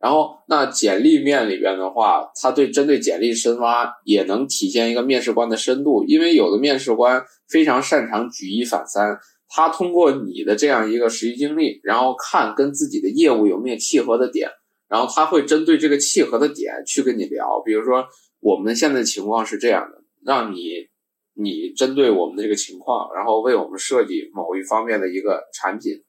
[0.00, 14.48] 然后那简历面里边的话，它对针对简历深挖也能体现一个面试官的深度，因为有的面试官非常擅长举一反三，他通过你的这样一个实习经历，然后看跟自己的业务有没有契合的点，
[14.88, 18.04] 然后他会针对这个契合的点去跟你聊，比如说
[18.40, 20.90] 我们现在情况是这样的，让你。
[21.34, 26.02] 你针对我们的这个情况，然后为我们设计某一方面的一个产品，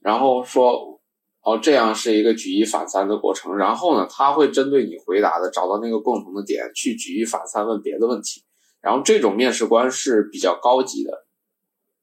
[0.00, 1.00] 然后说，
[1.42, 3.56] 哦，这样是一个举一反三的过程。
[3.56, 8.42] 然后呢，他会针对你回答的找到那个共同的点，去举一反三问别的问题。
[8.80, 11.26] 然后这种面试官是比较高级的，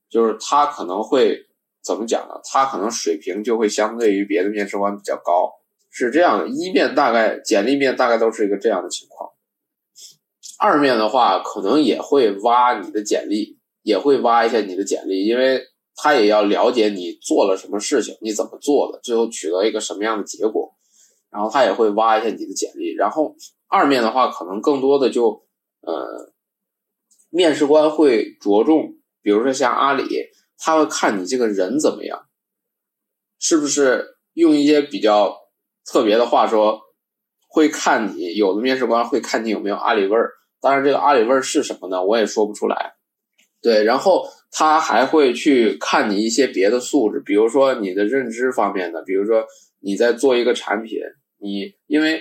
[0.09, 1.47] 就是他可能会
[1.83, 2.39] 怎么讲呢？
[2.43, 5.51] 他可能水平就会相对于别的面试官比较高，
[5.89, 6.47] 是这样的。
[6.47, 9.29] 一面大概简历面大概都是一个这样的情况。
[10.59, 15.61] 二面的话，可能也会挖你的简历，也会挖一下你的简历，因为
[15.95, 20.75] 他也要了解你做了什么事情，你怎么做的，最后取得一个什么样的结果，
[21.29, 22.93] 然后他也会挖一下你的简历。
[22.95, 23.35] 然后
[23.67, 25.45] 二面的话，可能更多的就，
[25.81, 26.33] 呃，
[27.29, 30.05] 面试官会着重，比如说像阿里，
[30.57, 32.27] 他会看你这个人怎么样，
[33.37, 35.35] 是不是用一些比较
[35.85, 36.81] 特别的话说，
[37.47, 40.31] 会看你有的面试官会看你有没有阿里味儿。
[40.67, 42.03] 当然，这个阿里味儿是什么呢？
[42.03, 42.95] 我也说不出来。
[43.61, 49.45] 对，然后他还会去看你一些别的素质，比如说你的认知方面的，比如说
[49.79, 50.99] 你在做一个产品，
[51.39, 52.19] 你因为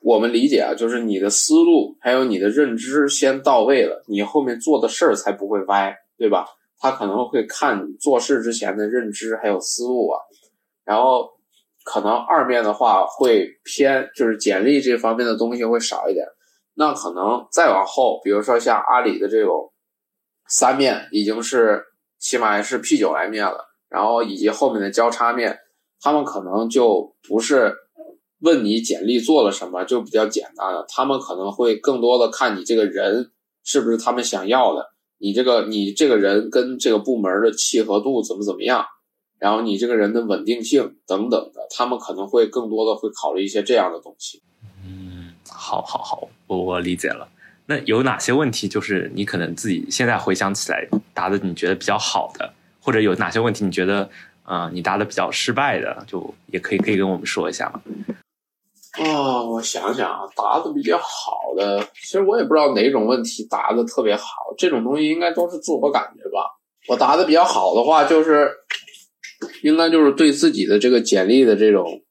[0.00, 6.44] 我们理解啊，就是你的思路还有你的认知先到位了，你后面做的事儿才不会歪，对吧？
[6.78, 10.20] 他可能会看你做事之前的认知还有思路啊，
[10.84, 11.30] 然后
[11.84, 16.26] 可能二面的话会偏，就是简历这方面的东西会少一点。
[16.80, 19.70] 那可能再往后，比如说像阿里的这种
[20.48, 21.84] 三面，已经是
[22.18, 25.58] 起码是 P 九来面了，然后以及后面的交叉面，
[26.00, 27.74] 他们可能就不是
[28.40, 30.86] 问你简历做了什么，就比较简单了。
[30.88, 33.30] 他们可能会更多的看你这个人
[33.62, 34.86] 是不是他们想要的，
[35.18, 38.86] 你这个你这个人跟这个部门的契合度怎么怎么样，
[39.38, 44.42] 然后你这个人的稳定性等等的，他们可能会更多的会考虑一些这样的东西。
[45.52, 47.28] 好，好，好，我我理解了。
[47.66, 50.84] 那有哪些问题，就是你可能自己现在回想起来
[51.14, 54.10] 答的你觉得比较好的，或者有哪些问题你觉得，
[54.44, 57.80] 呃，你答的比较失败的，就也可以可以跟我们说一下吗？
[58.94, 64.26] 啊，我想想啊，答的比较好的，其实我也不知道哪种问题答的特别好，
[64.58, 66.58] 这种东西应该都是自我感觉吧。
[66.88, 68.50] 我答的比较好的话，就是
[69.62, 72.02] 应该就是对自己的这个简历的这种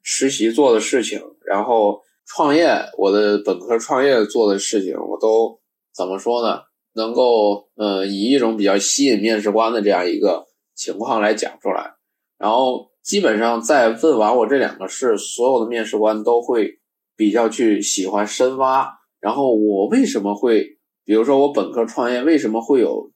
[0.00, 2.05] 实习做的事情，然后。
[2.26, 5.60] 创业，我的本科创业做的事情，我都
[5.94, 6.60] 怎么说呢？
[6.94, 11.94] 能够，呃，以一种比较吸引面试官的这样一个情况来讲出来。
[12.38, 16.80] 然后，基本上在问完我这两个事，所有的面试官都会
[17.16, 18.90] 比较去喜欢深挖。
[19.20, 23.10] 然后，我为什么会，比如说我本科创业，为什么会有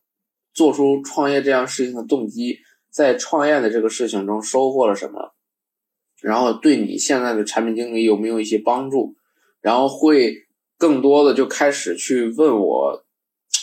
[0.55, 2.59] 做出创业这样事情的动机？
[2.91, 5.33] 在创业的这个事情中收获了什么？
[6.23, 9.15] 然后对你现在的产品经理有没有一些帮助？
[9.61, 10.35] 然后会
[10.79, 13.05] 更多的就开始去问我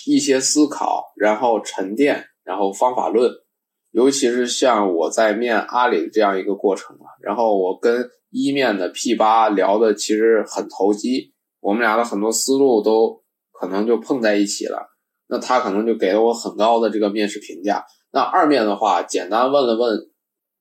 [0.06, 3.32] 一些思考，然后沉淀，然后方法论。
[3.92, 14.88] 尤其是像我在面阿里这样一个过程啊，然后我跟一面的 P 八聊的其实很投机，我们俩的很多思路都可能就碰在一起了。
[15.28, 17.86] 那他可能就给了我很高的这个面试评价。
[18.12, 20.10] 那二面的话，简单问了问。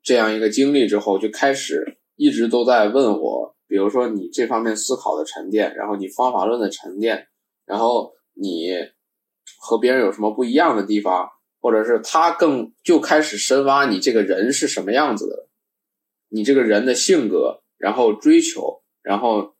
[0.06, 7.26] 这样一个经历之后，就开始一直都在问我，比如说你这方面思考的沉淀，然后你方法论的沉淀，
[7.64, 8.70] 然后你
[9.58, 11.28] 和别人有什么不一样的地方，
[11.60, 15.48] 或者是他更就开始深挖你这个人是什么样子的，
[16.28, 19.54] 你这个人的性格，然后追求，然后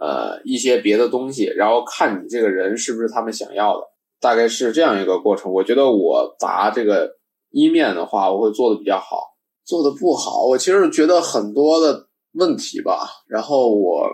[0.00, 3.86] 呃一些别的东西，然后看你这个人是不是他们想要的，
[4.20, 5.52] 大概是这样一个过程。
[5.52, 7.18] 我觉得我答这个
[7.50, 9.37] 一面的话，我会做的比较好，
[9.68, 13.06] 做的不好，我其实觉得很多的问题吧。
[13.28, 14.08] 然后我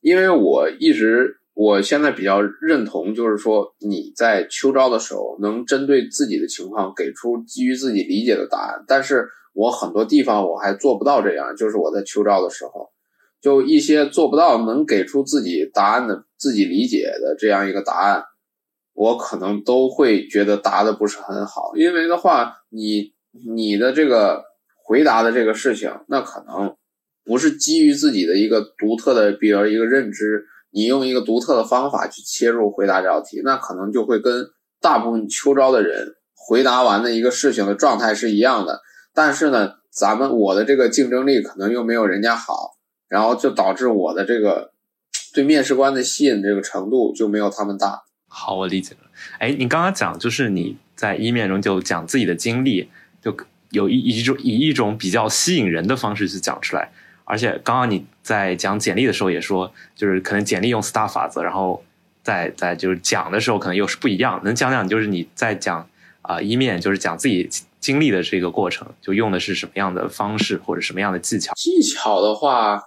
[0.00, 1.36] 因为我一直。
[1.56, 12.90] 我现在比较认同，就是说你在秋招的时候能针对自己的情况给出基于自己理解的答案，但是我很多地方我还做不到这样，就是我在秋招的时候，
[13.40, 18.24] 就一些做不到能给出自己答案的、自己理解的这样一个答案，
[18.92, 23.12] 我可能都会觉得答的不是很好，因为的话，你
[23.46, 24.42] 你的这个
[24.84, 26.76] 回答的这个事情，那可能
[27.24, 30.44] 不是基于自己的一个独特的，比如一个认知。
[30.76, 34.44] 你用一个独特的方法去切入回答这道题，那可能就会跟
[34.80, 38.80] 大部分秋招的人回答完的一个事情的状态是一样的。
[39.14, 42.72] 但是呢，咱们我的这个竞争力可能又没有人家好，
[43.06, 44.72] 然后就导致我的这个
[45.32, 48.02] 对面试官的吸引这个程度就没有他们大。
[48.26, 49.08] 好，我理解了。
[49.38, 52.90] 哎，你刚刚讲就是你在一面中就讲自己的经历，
[53.22, 53.32] 就
[53.74, 56.90] 有一一种以一种比较吸引人的方式去讲出来。
[57.26, 61.82] 而且刚刚你在讲简历的时候也说，就是可能简历用 STAR 法则，然后
[62.22, 64.40] 在在就是讲的时候可能又是不一样。
[64.44, 65.88] 能讲讲就是你在讲
[66.22, 67.48] 啊一面就是讲自己
[67.80, 71.52] 经历的这个过程，就用的是什么样的方式或者什么样的技巧？
[71.54, 72.80] 技巧的话，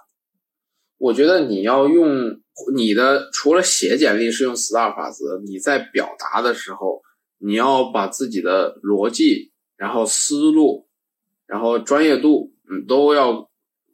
[0.98, 2.38] 我觉得你要用
[2.74, 7.02] 你的除了写简历是用 STAR 法则，你在表达的时候，
[7.38, 9.47] 你要把自己的逻辑、
[9.78, 10.86] 然后思路、
[11.46, 13.48] 然后专业度，嗯，都要。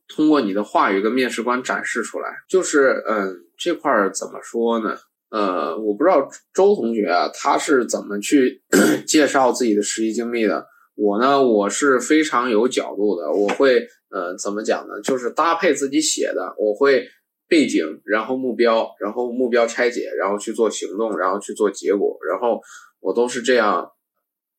[0.06, 4.94] 通过你的话语跟面试官展示出来，就是嗯，这块儿怎么说呢？
[5.30, 8.62] 呃，我不知道周同学啊，他是怎么去
[9.08, 10.66] 介绍自己的实习经历的。
[10.94, 15.00] 我呢，我是非常有角度的，我会呃，怎么讲呢？
[15.02, 17.08] 就是搭配自己写的，我会
[17.48, 22.60] 背景，然后目标，然后目标拆解，然后去做行动，然后去做结果，然后
[23.00, 23.90] 我都是这样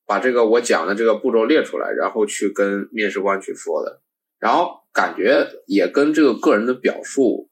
[0.06, 4.02] 把这个我讲的这个步骤列出来，然后去跟面试官去说的。
[4.40, 7.50] 然后感觉也跟这个个人的表述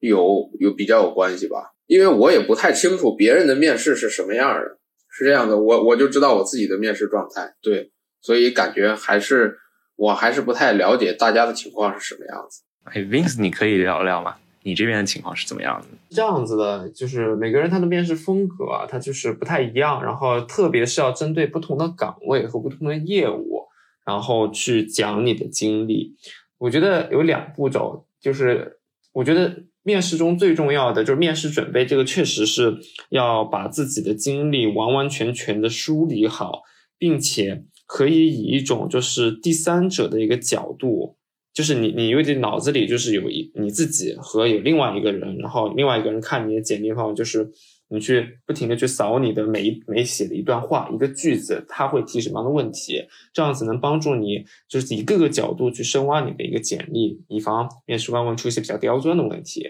[0.00, 4.78] 有有比较有关系吧，因为我也不太清楚别人的面试是什么样的，
[5.10, 9.58] 是这样的，我我就知道我自己的面试状态，对，所以感觉还是
[9.96, 12.62] 我还是不太了解大家的情况是什么样子。
[12.84, 14.36] 哎，Vince，你可以聊聊吗？
[14.64, 15.86] 你这边的情况是怎么样的？
[16.10, 23.62] 这样子的，就是每个人他的面试风格啊，他就是不太一样，然后特别是要针对不同的岗位和不同的业务。
[24.06, 26.14] 然后去讲你的经历，
[26.58, 28.78] 我觉得有两步骤，就是
[29.14, 32.76] 我觉得面试中最重要的就是面试准备，这个确实是
[33.08, 36.60] 要把自己的经历完完全全的梳理好，
[36.98, 41.16] 并且可以以一种就是第三者的一个角度，
[41.54, 47.50] 就是你你有点脑子里就是有一你自己和有另外一个人，然后另外一个人看你的简历的话，就是。
[47.88, 53.04] 你去不停的去扫你的每一每写的一段话一个句子，他会提什么样的问题？
[53.32, 59.68] 这样子能帮助你就是以各个角度去深挖你的一个简历，以防面试官问出一些比较刁钻的问题。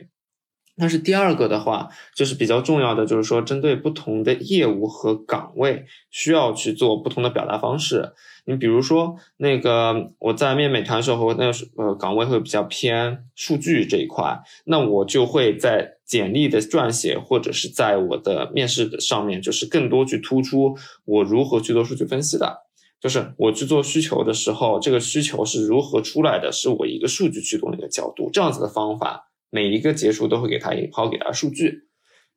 [0.77, 8.13] 但是第二个的话，就是比较重要的，就是说针对不同的业务和岗位，需要去做不同的表达方式。
[8.47, 22.65] 你比如说，那个我在面美团的时候，那个呃岗位会比较偏数据这一块，那我就会在简历的撰写或者是在我的面试的上面，就是更多去突出我如何去做数据分析的，
[23.01, 29.31] 就是我去做需求的时候，这个需求是如何出来的，是我一个数据驱动的一个角度，这样子的方法。
[29.55, 31.87] 每一个结束都会给他一抛给他数据，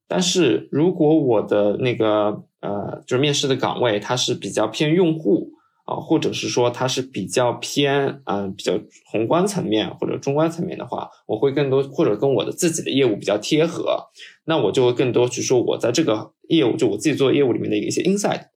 [0.08, 5.50] 但是如果我的那个呃，就是面试的岗位，它是比较偏用户
[5.86, 14.12] 啊，或者是说它是比较偏嗯比较宏观层面或者中观层面的话，我会更多或者跟我的自己的业务比较贴合，
[14.46, 18.50] 那我就会更多去说我在这个业务就我自己做业务里面的一些 insight，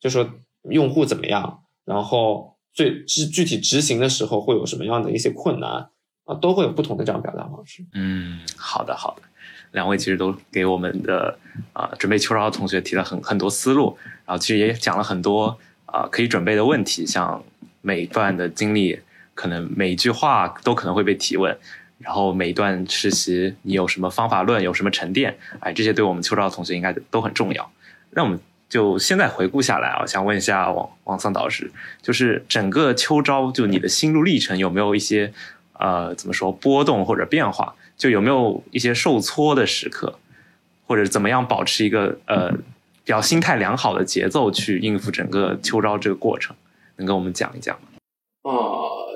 [0.00, 0.26] 就说
[0.70, 5.90] 用户怎么样，然后最具具体执行的时候会有什么样的一些困难。
[6.28, 7.82] 啊，都会有不同的这样表达方式。
[7.94, 9.22] 嗯，好的，好的。
[9.72, 11.38] 两位其实都给我们的
[11.72, 17.42] 啊准备秋招的同学提了很很多思路，然后其实也讲了很多啊可以准备的问题，像
[17.80, 18.98] 每一段的经历，
[19.34, 21.56] 可能每一句话都可能会被提问，
[21.98, 27.70] 然后每一段实习你有什么方法论，有什么沉淀，哎，这些对我们秋招的同学应该都很重要。
[28.12, 31.70] 那我们就现在回顾下来啊，想问一下王王桑导师，
[32.00, 35.32] 就是整个秋招就你的心路历程有没有一些？
[35.78, 40.18] 呃，怎么说波动或者变化，就有没有一些受挫的时刻，
[40.86, 46.54] 或者怎么样保持一个呃比较心态良好的节奏去应付整个秋招这个过程，
[46.96, 47.88] 能跟我们讲一讲吗？
[48.42, 48.52] 啊，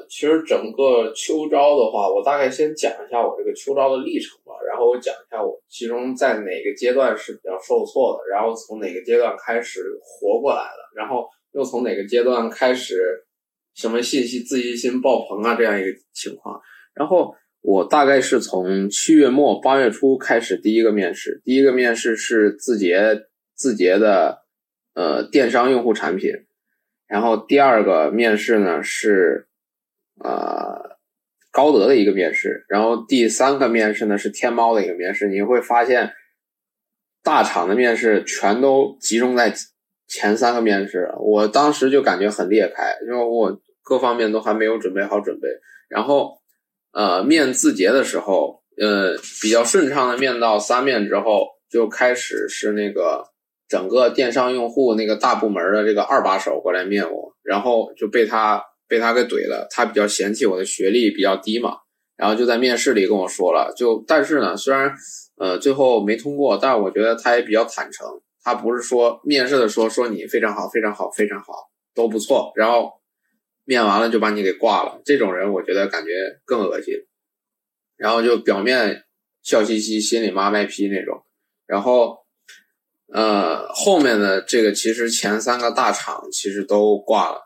[0.09, 13.25] 其实整个秋招的话，我大概先讲一下我这个秋招的历程吧，然后我讲一下我其中在哪个阶段是比较受挫的，然后从哪个阶段开始活过来了，然后又从哪个阶段开始
[13.75, 16.61] 什么信息自信心爆棚啊这样一个情况，
[16.95, 24.43] 然后我大概是从七月末八月初开始第一个面试，第一个面试是字节字节的
[24.95, 26.33] 呃电商用户产品。
[27.07, 29.47] 然后第二个面试呢是，
[30.25, 30.97] 呃，
[31.51, 32.65] 高德的一个面试。
[32.71, 35.29] 然后第三个面试呢是天猫的一个面试。
[35.29, 36.15] 你会发现，
[37.23, 39.53] 大厂的面试全都集中在
[40.13, 41.11] 前三个面试。
[41.19, 45.49] 我当时就感觉很裂开，因为我各方面都还没有准备好准备。
[45.89, 46.39] 然后，
[46.93, 53.25] 呃，面字节的时候，呃，比较顺畅的面到三面之后，就开始是那个。
[53.69, 59.67] 整个电商用户那个大部门的这个二把手过来面我，然后就被他被他给怼了。
[59.71, 61.79] 他比较嫌弃我的学历比较低嘛，
[62.19, 63.73] 然后就在面试里跟我说了。
[63.75, 64.93] 就但是呢，虽然
[65.39, 68.07] 呃最后没通过，但我觉得他也比较坦诚。
[68.43, 73.01] 他不是说面试的说说你非常好非常好非常好都不错，然后
[73.65, 75.01] 面完了就把你给挂了。
[75.05, 76.11] 这种人我觉得感觉
[76.45, 76.95] 更恶心。
[77.97, 79.05] 然后就表面
[79.43, 81.25] 笑嘻嘻，心里妈卖批那种，
[81.67, 82.21] 然后。
[83.15, 87.43] 呃，后面的这个其实前三个大厂其实都挂了，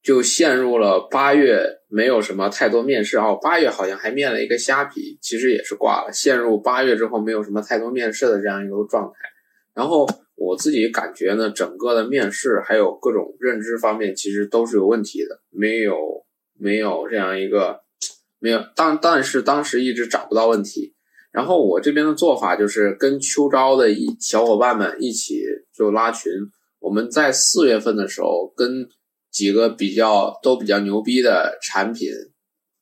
[0.00, 3.36] 就陷入了八月没有什么太多面试哦。
[3.42, 9.18] 八月好像还面了一个虾皮，其实也是挂了，陷入八月之后没有什么太多面试的这样一个状态。
[9.74, 16.24] 然后我自己感觉呢，整个的面试还有各种认知方面其实都是有问题的，没有
[16.58, 17.80] 没有这样一个
[18.38, 20.94] 没有，但但是当时一直找不到问题。
[21.32, 25.42] 然后我这边的做法就是跟秋招的一小伙伴们一起
[25.72, 26.32] 就拉群。
[26.80, 28.88] 我们在四月份的时候跟
[29.30, 32.08] 几个比较都比较牛逼的产品，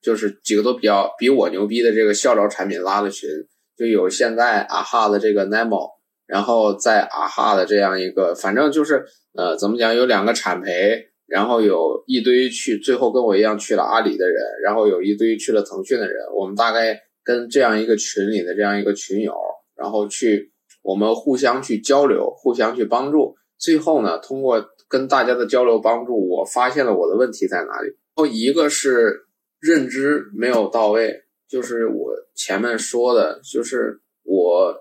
[0.00, 3.28] 就是几个都比较比我牛逼的这个校招产品拉的群，
[3.76, 5.97] 就有现在啊哈的这个 Nemo，
[6.28, 9.04] 然后在啊哈的这样一个，反正就是
[9.34, 17.02] 呃怎么讲，有两个产培，然后有一堆去最后跟我一样去了阿里的人，然后有一堆去了腾讯的人，我们大概。
[17.24, 19.34] 跟这样一个群里的这样一个群友，
[19.76, 20.50] 然后去
[20.80, 23.36] 我们互相去交流，互相去帮助。
[23.58, 27.88] 最后呢，通过跟大家的交流帮助，我发现了我的问题在哪里。
[27.88, 29.26] 然后一个是
[29.60, 34.74] 认知没有到位，就是我前面说的，就是我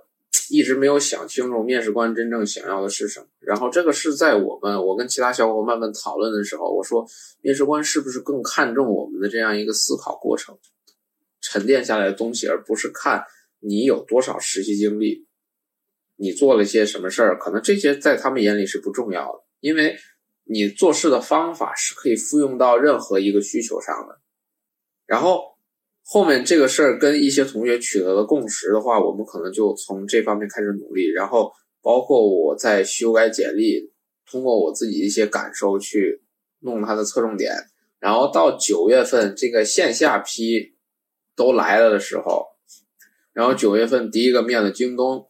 [0.50, 3.28] 一直没有想清楚面试官真正想要的是什么。
[3.40, 7.06] 然后这个是在我们我跟其他小伙伴们讨论的时候，我说
[7.42, 10.58] 面试官是不是更看重我们的这样一个思考过程？
[11.40, 13.24] 沉淀下来的东西，而不是看
[13.60, 15.26] 你有多少实习经历，
[16.16, 19.98] 你做了些什么事儿，可能这些在他们眼里是不重要的，因为
[20.44, 24.20] 你做事的方法是可以复用到任何一个需求上的。
[25.06, 25.57] 然后
[26.10, 31.12] 后面这个事儿跟一些同学取得了共识的话，我们可能就从这方面开始努力。
[31.12, 31.52] 然后
[31.82, 33.92] 包括我在修改简历，
[34.26, 36.24] 通过我自己一些感受去
[36.62, 37.52] 弄它的侧重点。
[38.00, 40.74] 然后到九月份这个线下批。
[41.38, 42.48] 都来了的时候，
[43.32, 45.30] 然后九月份第一个面了京东，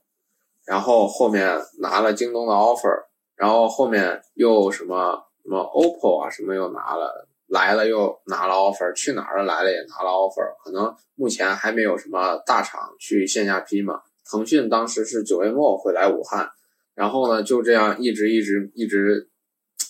[0.66, 14.02] 然后后面拿了京东的 offer，然后后面又什么什么 OPPO 啊什么又拿了来了又拿了 offer，去哪儿了来了也拿了 offer，可能目前还没有什么大厂去线下批嘛。
[14.30, 16.50] 腾讯当时是九月末会来武汉，
[16.96, 19.30] 然后呢就这样一直一直一直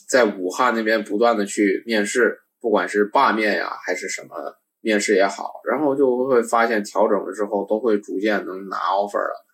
[0.09, 4.57] 在武汉那边不断的去面试，不管是罢面呀还是什么。
[4.79, 9.45] 面试也好，然后就会发现调整了之后都会逐渐能拿 offer 了。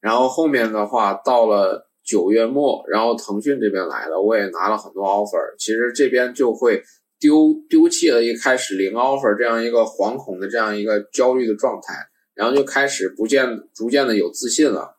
[0.00, 5.54] 然后后面的话到了九月末，然后腾讯这边来了，我也拿了很多 offer。
[5.58, 6.82] 其实这边就会
[7.18, 11.94] 丢丢弃了一开始零 offer 这样一个惶恐的这样一个焦虑的状态，
[12.34, 14.98] 然后就开始不见逐渐的有自信了。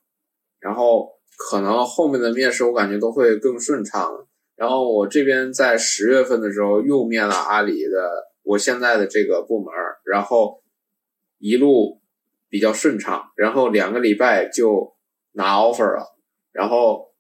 [0.60, 4.28] 然后可能后面的面试我感觉都会更顺畅了。
[4.56, 8.30] 然后我这边在十月份的时候又面了阿里的。
[8.42, 9.72] 我现在的这个部门，
[10.06, 10.64] 然后
[11.38, 12.02] 一路
[12.48, 14.96] 比较顺畅，然后两个礼拜就
[15.34, 16.16] 拿 offer 了，
[16.52, 17.14] 然后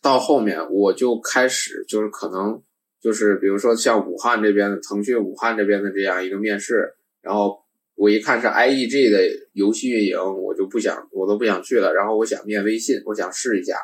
[0.00, 2.62] 到后面我就开始就是可能
[3.04, 7.58] 就是比如说像武汉这边的腾讯武汉这边的这样一个面试，然后
[7.94, 13.76] 我一看是 IEG 的游戏运营，我就不想我都不想去了，然后我想面微信，我想试一下，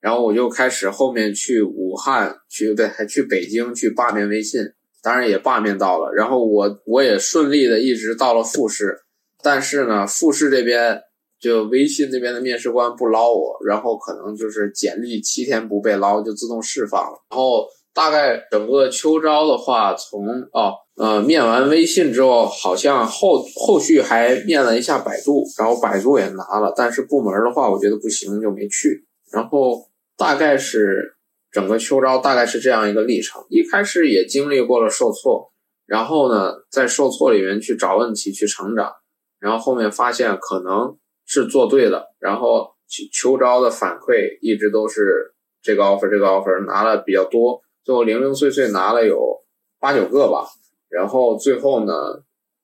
[0.00, 4.72] 然后我就开始后面去武汉去对还去北京去罢面微信。
[5.00, 9.02] 当然也罢面到了，然后我我也顺利的一直到了复试，
[9.42, 10.98] 但是呢，复试这边
[11.38, 17.22] 就微信那边的面试官不捞我，然后可能就是简历七天不被捞就自动释放了。
[17.28, 29.06] 然后大概整个秋招的话，从哦呃面完微信之后，好像后后续还面了一下百度，然后百度也拿了，但是部门的话我觉得不行就没去。
[29.32, 31.16] 然后大概是
[31.50, 35.52] 整个秋招大概是这样一个历程，一开始也经历过了受挫，
[35.86, 38.92] 然后呢在受挫里面去找问题去成长，
[39.38, 40.96] 然后后面发现可能。
[41.26, 45.32] 是做对了，然后秋秋招的反馈一直都是
[45.62, 49.44] 这个 offer 这个 offer 拿了比较多，最后零零碎碎拿了有
[49.78, 50.48] 八九个吧，
[50.88, 51.92] 然后最后呢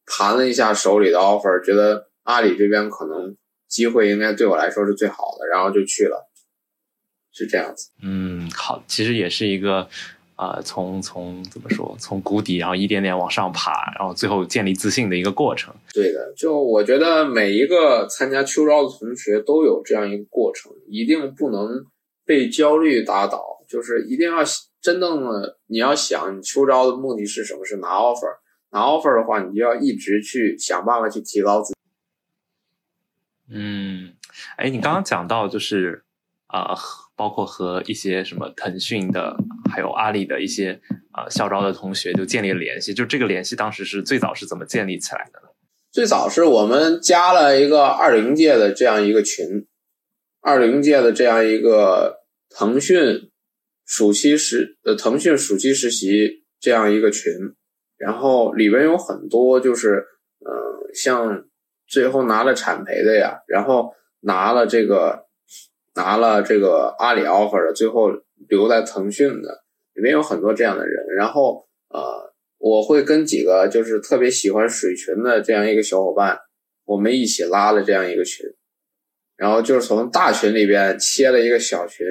[0.07, 3.37] 盘了一下手里的 offer，觉得阿里这边可能
[3.69, 6.29] 机会应该对我来说是最好的，然后就去了，
[7.33, 7.91] 是这样子。
[8.03, 9.89] 嗯，好，其实也是一个。
[10.41, 15.75] 啊，从从怎么说，从谷底然后一点点往上爬，然后最后建立自信的一个过程。
[15.93, 21.69] 对的，就我觉得每一个参加秋招的同学都有这样一个过程，一定不能
[22.25, 24.43] 被焦虑打倒，就是一定要
[24.81, 27.65] 真正的你要想秋招的目的是什么？
[27.65, 28.39] 是拿 offer，
[28.71, 31.79] 拿 offer 的话，你就要一直去想办法去提高自己。
[33.51, 34.15] 嗯，
[34.57, 36.05] 哎，你刚刚讲到就是
[36.47, 36.75] 啊。
[37.21, 39.37] 包括和一些什么腾讯的，
[39.71, 40.81] 还有阿里的一些
[41.13, 45.49] 啊校招的同学就建立了联系，就这个联系当时是最早是怎么建立起来的呢？
[45.93, 49.67] 最早是我们加了一个二零届的这样一个群，
[50.41, 53.30] 二零届的这样一个腾讯
[53.91, 57.33] 暑期实呃腾讯暑期实习这样一个群，
[57.99, 60.07] 然后里边有很多就是
[60.39, 61.45] 嗯像
[61.89, 65.27] 最后拿了产培的呀，然后拿了这个。
[65.97, 68.13] 拿了这个阿里 offer 的，最后
[68.49, 71.05] 留在腾讯的，里面有很多这样的人。
[71.17, 76.39] 然后呃，我会跟几个就是特别喜欢水群的这样一个小伙伴，
[76.85, 78.47] 我们一起拉了这样一个群，
[79.37, 82.07] 然后就是从大群里边切了一个小群。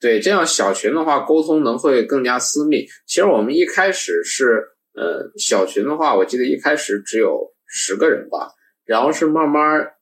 [0.00, 2.86] 对，这样小群的话，沟通能会更加私密。
[3.06, 8.50] 其实我们一开始是呃小群的话，我记得一开始只有十个人吧，
[8.84, 9.92] 然后是慢慢。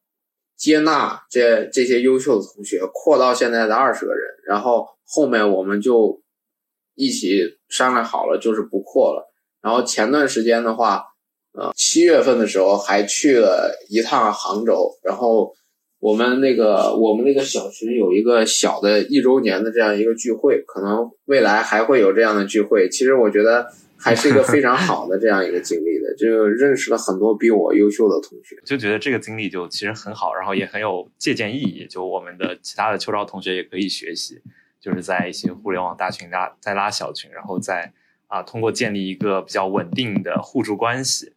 [0.59, 6.21] 接纳这这些优秀的同学，扩到现在的二十个人，然后后面我们就
[6.97, 9.33] 一起商量好了，就是不扩了。
[9.63, 11.05] 然后前段时间的话，
[11.53, 15.55] 呃，七月份的时候还去了一趟杭州，然后
[16.01, 22.89] 我们那个我们那个小群有一个小的一周年的这样一个聚会，可能未来还会有这样的聚会。
[22.89, 23.69] 其实我觉得。
[24.01, 31.85] 还是一个非常好的这样一个经历的，就认识了很多比我优秀的同学，就觉得这个经历就其实很好，然后也很有借鉴意义。
[31.91, 34.41] 就我们的其他的秋招同学也可以学习，
[34.81, 37.93] 就是在一些互联网大群拉再拉小群，然后再
[38.29, 41.33] 啊通过建立一个比较稳定的互助关系，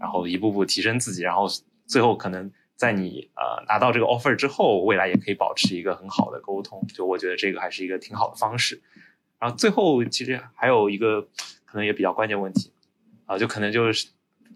[0.00, 1.46] 然后一步步提升自己，然后
[1.86, 6.86] 最后可能在你呃拿到这个 offer 之后，未来也可以保持一个很好的沟通。
[6.94, 8.80] 就我觉得这个还是一个挺好的方式。
[9.38, 11.28] 然后最后其实还有一个。
[11.68, 12.70] 可能也比较关键问题，
[13.26, 14.06] 啊，就可能就是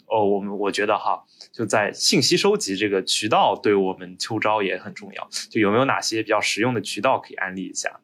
[0.07, 5.29] 哦，我们我觉得哈，就在信息收集这个渠道，对我们秋招也很重要。
[5.51, 8.01] 就有没有哪些比较实用的渠道可以安利一下？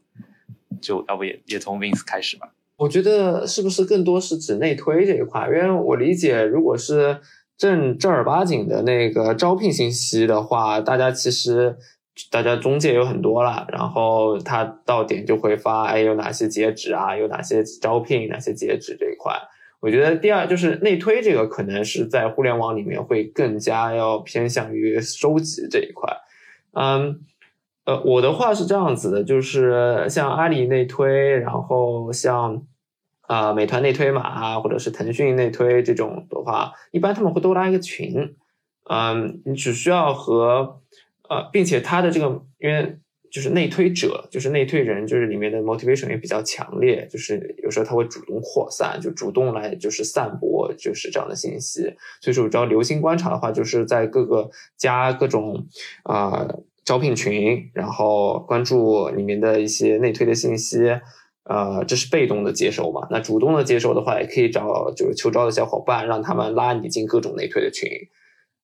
[0.83, 2.53] 就要不也也从 Vince 开始吧。
[2.77, 5.47] 我觉得是不是更多是指内推这一块？
[5.47, 7.19] 因为我理解，如果是
[7.57, 11.76] 正正儿八经的那个招聘信息的话，大家其实。
[12.30, 17.14] 大家中介有很多了，然后他到点就会发，哎，有哪些截止啊？
[17.14, 18.26] 有哪些招聘？
[18.30, 19.34] 哪些截止这一块？
[19.80, 26.11] 我觉得第二就是内推这个，可能是在互联网里面会更加要偏向于收集这一块。
[26.72, 27.20] 嗯，
[27.84, 32.62] 呃，我的话是这样子的，就是像阿里内推，然后像
[33.27, 38.35] 啊美团内推嘛，或者是腾讯内推这种的话，一般他们会都拉一个群。
[38.89, 40.81] 嗯，你只需要和
[41.29, 42.99] 呃，并且他的这个，因为
[43.33, 51.83] 就是内推者，就是内推人，就是里面的 motivation 也比较强烈，就是有时候他会主动扩散，就主动来就是散播，就是这样的信息。
[52.20, 55.66] 所以说，只要留心观察的话，就是在各个加各种
[56.05, 56.47] 啊
[56.85, 60.79] 招聘群，然后关注里面的一些内推的信息，
[61.49, 63.07] 呃，这是被动的接收嘛。
[63.11, 67.88] 那主动的接收的话，也可以找就是求招的小伙伴，让他们拉你进各种内推的群。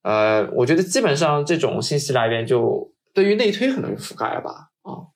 [0.03, 5.07] 呃，我觉得基本上这种信息来源就对于内推可能覆盖了吧，啊，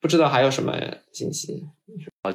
[0.00, 0.72] 不知道还有什么
[1.10, 1.66] 信息？
[2.22, 2.30] 啊，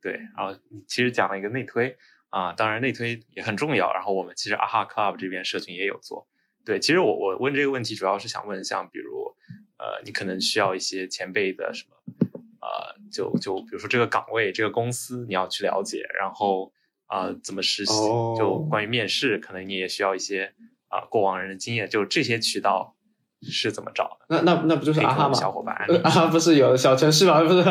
[0.00, 1.96] 对，然后其实讲了一个内推
[2.30, 3.92] 啊，当然内推也很重要。
[3.92, 6.26] 然后我们其实阿哈 club 这边社群也有做。
[6.64, 9.36] 对，其实我我问这个问题主要是想问，像比如
[9.78, 11.96] 呃，你可能需要一些前辈的什么，
[12.62, 16.72] 呃，就就比如说这个岗位、这个公司你要去了解，然后
[17.06, 17.92] 啊怎么实习，
[18.38, 20.54] 就关于面试，可能你也需要一些。
[20.92, 22.94] 啊，过往人的经验，就这些渠道，
[23.40, 24.26] 是怎么找的？
[24.28, 25.32] 那那那不就是啊哈吗？
[25.32, 27.40] 小伙伴啊哈不是有小程序吗？
[27.42, 27.62] 不是。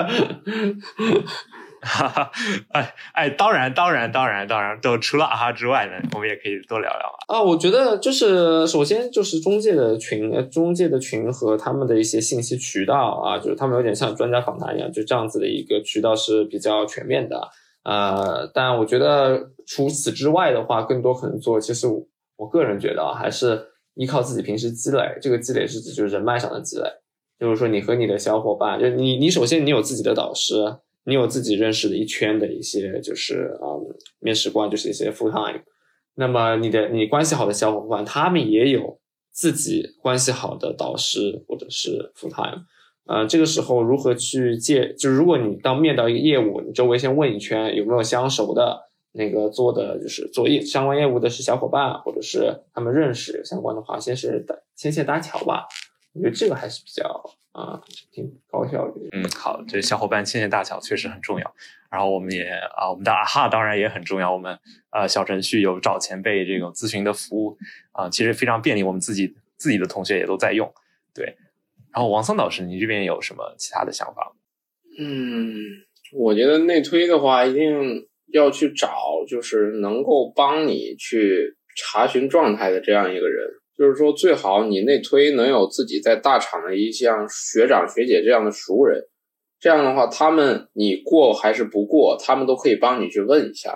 [1.81, 2.31] 哈 哈，
[2.69, 7.37] 哎哎，当然当然当然当然，都除了啊哈之外呢，我们也可以多聊聊啊。
[7.37, 17.49] 啊，我觉得就是首先就是中介的群，中介的群和他们的一些信息渠道啊，就是他们有点像专家访谈一样，就这样子的一个渠道是比较全面的。
[17.83, 21.87] 呃，但我觉得除此之外的话，更多可能做，其实
[22.37, 23.59] 我个人觉得啊，还是
[23.95, 25.17] 依靠自己平时积累。
[25.19, 26.83] 这个积累是指就是人脉上的积累，
[27.39, 30.53] 就是说你和你的小伙伴，就你你首先你有自己的导师，
[31.03, 35.63] 你有自己认识的一圈的一些就是嗯面试官，就是一些 full time。
[36.15, 38.99] 那么你的你关系好的小伙伴，他们也有
[39.31, 42.65] 自己关系好的导师或者是 full time。
[43.05, 44.93] 呃，这个时候如何去借？
[44.93, 48.79] 就如果你当面到一个业务，你周围先问一圈有没有相熟的
[49.13, 55.65] 那个做的就是做业相关业务的是小伙伴，或者是他们认识相关的话，先是搭牵线搭桥吧。
[56.13, 57.81] 我觉得这个还是比较啊、
[58.11, 58.93] 挺高效的。
[59.11, 61.55] 嗯，好，这小伙伴牵线搭桥确实很重要。
[61.89, 62.43] 然后我们也
[62.75, 64.31] 啊，我们的啊哈当然也很重要。
[64.31, 64.57] 我们
[64.91, 67.57] 呃小程序有找前辈这种咨询的服务
[67.91, 70.73] 啊、其实非常便利，我们自己自己的同学也都在用。
[71.13, 71.25] 对，
[71.93, 74.33] 然后王桑老师，你这边有什么其他的想法？
[74.97, 75.53] 嗯，
[76.13, 78.89] 我觉得内推的话，一定要去找
[79.27, 83.45] 就是能够帮你去查询状态的这样一个人。
[83.81, 89.07] 就是说，最好你内推能有自己在大厂的一像学长学姐这样的熟人，
[89.59, 93.75] 这样的话，他们你过还是不过，他们都可以帮你去问一下，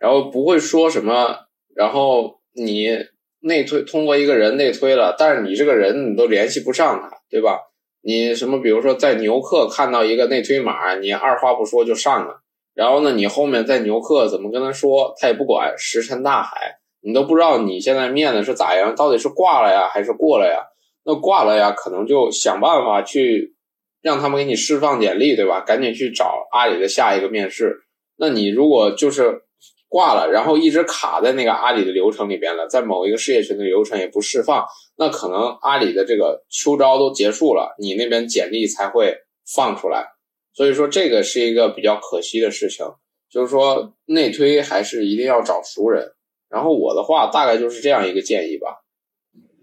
[0.00, 1.36] 然后不会说什么，
[1.72, 2.98] 然后你
[3.42, 7.60] 内推通过一个人内推了，但是你这个人你都联系不上他，对吧？
[8.02, 12.42] 你什么，比如说在牛客看到一个内推码，你二话不说就上了，
[12.74, 20.64] 然后呢，你后面在牛客怎么跟他说，他也不管，石沉大海，你都不知道你现在面的是咋样，到底是挂了呀还是过了呀？
[21.04, 23.54] 那挂了呀，可能就想办法去
[24.00, 25.60] 让他们给你释放简历，对吧？
[25.60, 27.82] 赶紧去找阿里的下一个面试。
[28.16, 29.42] 那你如果就是
[29.86, 34.64] 挂了，然后一直卡在那个阿里的流程里边了，在某一个事业群的流程也不释放，
[34.96, 39.14] 那可能阿里的这个秋招都结束了，你那边简历才会
[39.54, 40.06] 放出来。
[40.54, 42.86] 所以说这个是一个比较可惜的事情，
[43.30, 46.12] 就是说内推还是一定要找熟人。
[46.54, 48.84] 然后我的话大概就是这样一个建议吧。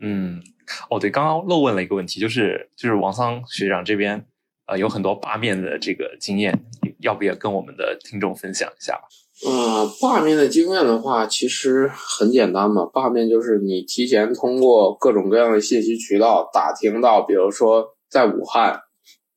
[0.02, 0.42] 嗯，
[0.90, 4.26] 哦，对，刚刚漏问了一个问题，就是就是王桑学长这边
[4.68, 6.66] 呃有很多罢面的这个经验，
[7.00, 9.04] 要不要跟我们的听众分享一下吧？
[9.44, 12.86] 呃，罢面的经验的话，其实很简单嘛。
[12.86, 18.82] 罢面就是你提前通过各种各样的信息渠道打听到，比如说在武汉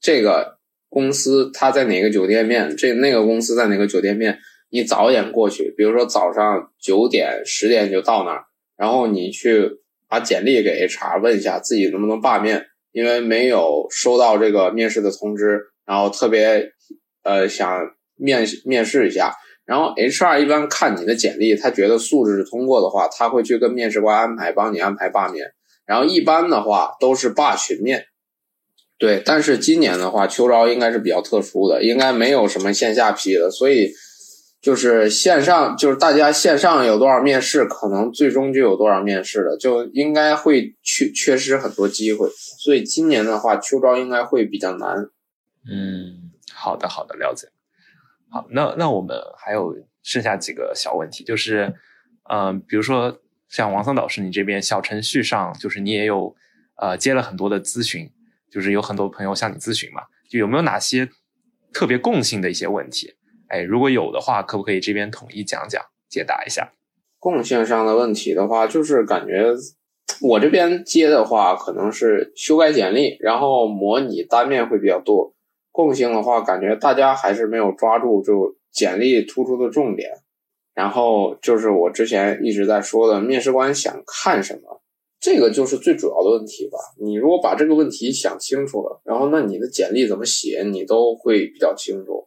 [0.01, 0.59] 这个
[0.91, 4.39] 公司他在哪个酒店面，这那个公司在哪个酒店面，
[4.71, 8.45] 你早点过去，比如说早上九点、十点就到那儿，
[8.77, 9.71] 然后你去
[10.09, 16.73] 把简历给 HR 问一下自己能不能罢面，因为没有收到这个面试的通知，然后特别
[17.23, 19.35] 呃想面面试一下。
[19.67, 25.53] 然后 HR 一般看你的简历，他觉得素质是通过的话，他会去跟面试官安排，帮你安排罢面。
[25.87, 28.05] 然后一般的话都是罢群面，
[28.99, 29.23] 对。
[29.25, 33.91] 但是今年的话，秋招应该是比较特殊的，应该没有什么线下批的，所以
[34.65, 42.31] 就是线上，就是大家线上有多少面试，可能最终就有多少面试了，就应该会缺缺失很多机会。
[42.31, 45.11] 所以今年的话，秋招应该会比较难。
[45.71, 47.49] 嗯，好的，好的，了解。
[48.31, 51.75] 好，那那我们还有剩下几个小问题，就是，
[52.31, 56.35] 嗯、比如说像王桑导师，你这边小程序上，就是你也有
[56.77, 58.11] 呃接了很多的咨询，
[58.51, 61.11] 就是有很多朋友向你咨询嘛，就有没有哪些
[61.71, 63.15] 特别共性的一些问题？
[63.55, 66.73] 哎，如果有的话，可不可以这边统一讲讲，解答一下？
[67.21, 69.55] 共性上的问题的话，就是感觉
[70.21, 75.33] 我这边接的话，可能是修改简历，然后模拟单面会比较多。
[75.71, 80.11] 共性的话，感觉大家还是没有抓住就简历突出的重点。
[80.75, 84.83] 然后就是我之前一直在说的，面试官想看什么，
[85.21, 86.79] 这个就是最主要的问题吧。
[87.01, 92.27] 你如果把这个问题想清楚了，然后那你的简历怎么写，你都会比较清楚。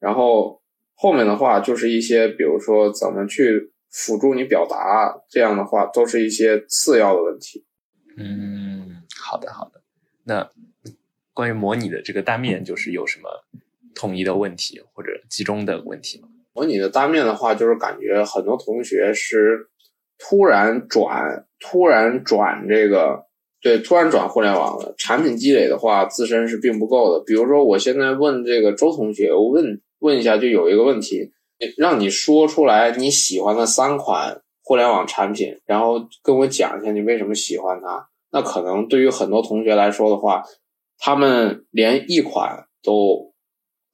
[0.00, 0.61] 然后
[1.02, 7.64] 后面的话就是一些，比如说怎么去辅助你表达，这样的话都是一些次要的问题。
[8.16, 9.82] 嗯，好的，好的。
[10.22, 10.48] 那
[11.34, 13.28] 关于模拟的这个单面，就是有什么
[13.96, 16.28] 统一的问题或者集中的问题吗？
[16.52, 19.70] 模拟的单面的话，就是感觉很多同学是
[20.18, 23.24] 突然转，突然转这个，
[23.60, 24.94] 对，突然转互联网了。
[24.96, 27.24] 产品积累的话，自身是并不够的。
[27.24, 31.30] 比如说，我现在问这个周同学，我问问一下，就有一个问题，
[31.78, 38.08] 让你说出来你喜欢的三款互联网产品，然后跟我讲一下你为什么喜欢它。
[38.32, 40.42] 那可能对于很多同学来说的话，
[40.98, 43.32] 他们连一款都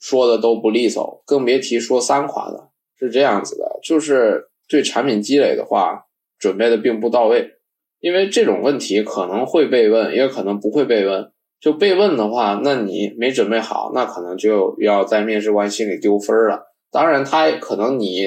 [0.00, 2.70] 说的都不利索，更别提说三款了。
[2.98, 6.06] 是这样子的，就是对产品积累的话，
[6.38, 7.52] 准备的并不到位。
[8.00, 11.32] 因为这种问题可能会被问，也可能不会被问。
[11.60, 16.66] 就被问的话，那你没准备好，那可能就要在面试官心里丢分了。
[16.90, 18.26] 当然，他也可能你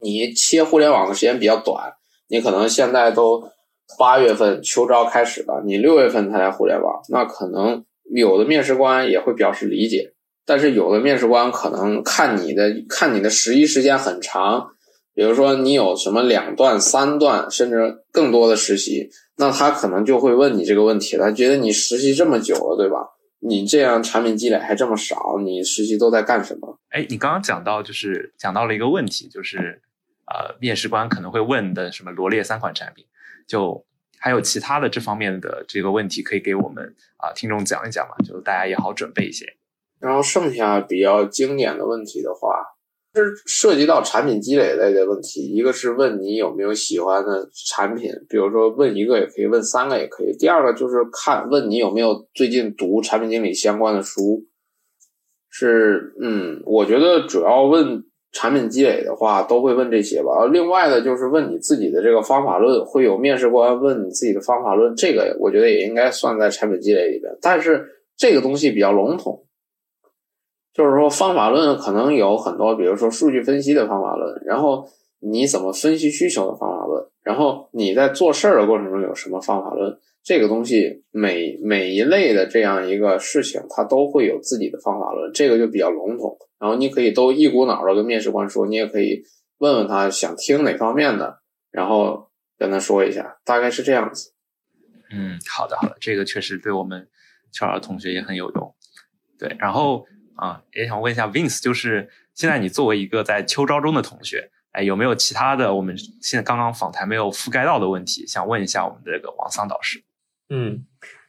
[0.00, 1.92] 你切互联网的时间比较短，
[2.28, 3.42] 你可能现在都
[3.98, 10.12] 八月份秋招开始了，你六月份才来互联网，那可能有的面试官也会表示理解，
[10.44, 14.68] 但是有的面试官可能看你的看你的实习时间很长。
[15.14, 19.10] 比如说你有什么两段、三段，甚至更多的实习，
[19.42, 21.32] 那他可能就会问你这个问题了。
[21.32, 22.98] 觉得你实习这么久了，对吧？
[23.40, 26.78] 你这样产品积累还这么少，你实习都在干什么？
[26.90, 29.82] 哎，你刚刚讲到就是讲到了一个问题，就是
[30.26, 33.04] 呃，面试官可能会问的什么罗列三款产品，
[33.48, 33.84] 就
[34.16, 38.14] 还有其他的这方面的这个问题，可以给我们啊听众讲一讲嘛？
[38.24, 39.44] 就大家也好准备一些。
[39.98, 42.78] 然后剩下比较经典的问题的话。
[43.14, 50.34] 是涉及到产品积累类的问题，一个是问你有没有喜欢的产品，比如说问一个也可以，问三个也可以。
[50.38, 54.44] 第二个就是看问你有没有最近读产品经理相关的书，
[55.50, 58.02] 是嗯，我觉得主要问
[58.32, 60.46] 产品积累的话，都会问这些吧。
[60.50, 67.86] 另外的就是问你自己的这个方法论，会有面试官问你自己的方法论，这个我觉得也应该算在产品积累里边，但是
[68.16, 69.44] 这个东西比较笼统。
[70.72, 74.88] 就是说，方法论可能有很多，比如说数据分析的方法论，然后
[75.20, 86.38] 你怎么分析需求的方法论，然后你在做事儿的过程中有什么方法论，这个东西每每一类的这样一个事情，它都会有自己的方法论，这个就比较笼统。
[86.58, 89.22] 然后你可以都一股脑的跟面试官说，你也可以
[89.58, 94.32] 问问他想听哪方面的，然后跟他说一下，大概是这样子。
[95.12, 97.08] 嗯，好的好的，这个确实对我们
[97.52, 98.74] 乔尔同学也很有用。
[99.38, 100.06] 对，然后。
[100.36, 110.02] 啊，也想问一下 Vince，就是现在你作为一个在秋招中的同学，哎，有没有其他的我们现在刚刚访谈没有覆盖到的问题，想问一下我们的这个王桑导师？
[110.48, 110.84] 嗯，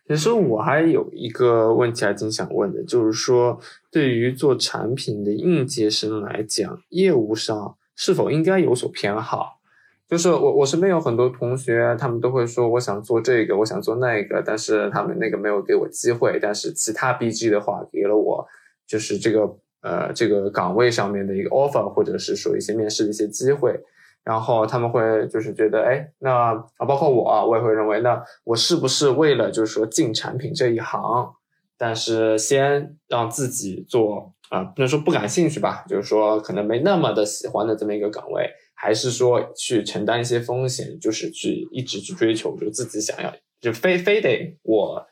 [0.08, 3.60] 其实我还有一个问题还挺想问的，就是说
[3.92, 9.60] 对于做产品的应届生来讲，业务上是否应该有所偏好？
[10.06, 18.48] 就是我我身边有很多同学，他们都会说我想做这个，我想做那个，但是他们那个没有给我机会，但是其他 BG 的话给了我。
[18.88, 19.42] 就是这个
[19.82, 23.80] 呃这个岗位上面的一个 offer，或者是说一些面试的一些机会，
[24.24, 31.34] 然后他们会就是觉得，哎，那啊包括我，我也会认为，那我是不是为了就是说进产品这一行，
[31.78, 45.06] 但是先让自己做啊，不能说不感兴趣吧，就是说可能没那么的喜欢的这么一个岗位，还是说去承担一些风险，就是去一直去追求，就自己想要，就非非得我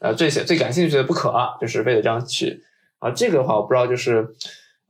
[0.00, 2.62] 呃最最最感兴趣的不可，就是非得这样去。
[2.98, 4.26] 啊，这个的话我不知道，就是，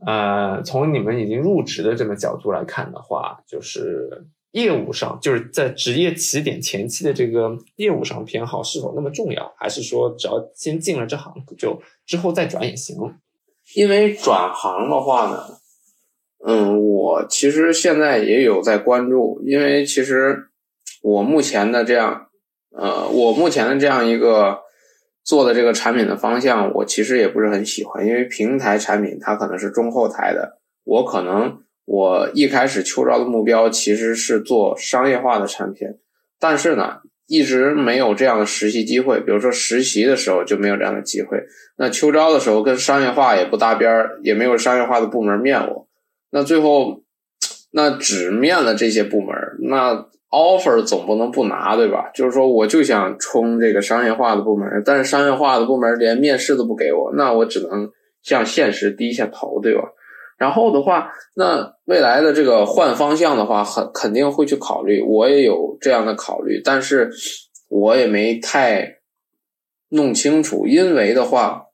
[0.06, 12.96] 呃，从你们已经入职的这个角度来看的话，就是业务上，就是在职业起点前期的这个业务上偏好是否那么重要，还是说只要先进了这行，就之后再转也行？
[13.74, 15.58] 因为转行的话呢，
[16.46, 20.46] 嗯，我其实现在也有在关注，因为其实
[21.02, 22.28] 我目前的这样，
[22.70, 24.64] 呃，我目前的这样一个。
[25.26, 35.88] 做的这个产品的方向，我其实也不是很喜欢，因为平台产品它可能是中后台的，我可能我一开始秋招的目标其实是做商业化的产品，
[36.38, 41.42] 但是呢，一直没有这样的实习机会，比如说实习的时候就没有这样的机会，
[41.76, 45.88] 那秋招的时候跟商业化也不搭边儿，也没有商业化的部门面我，
[46.30, 47.02] 那最后
[47.74, 49.34] 那只面了这些部门，
[49.68, 50.06] 那。
[50.36, 52.10] Offer 总不能不拿，对吧？
[52.14, 57.90] 就是说，我就想冲这个商业化的部门，但是商业化的部门连面试都不给我，那我只能
[58.22, 59.82] 向现实低下头，对吧？
[60.38, 67.10] 然后的话，那未来的这个换方向的话，很肯定会去考虑，我也有这样的考虑，但是
[67.70, 68.98] 我也没太
[69.88, 71.66] 弄清楚，因为的话，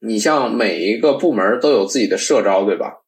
[0.00, 3.01] 你像每一个部门都有自己的社招，对吧？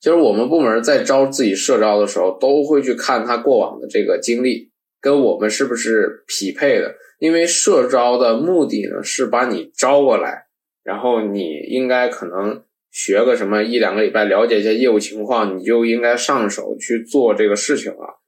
[0.00, 4.70] 其实我们部门在招自己社招的时候，都会去看他过往的这个经历
[5.00, 6.94] 跟我们是不是匹配的。
[7.18, 10.46] 因为社招的目的呢，是把你招过来，
[10.82, 18.20] 然后你应该可能学个什么一两个礼拜，了解一下业务情况，你就应该上手去做这个事情了。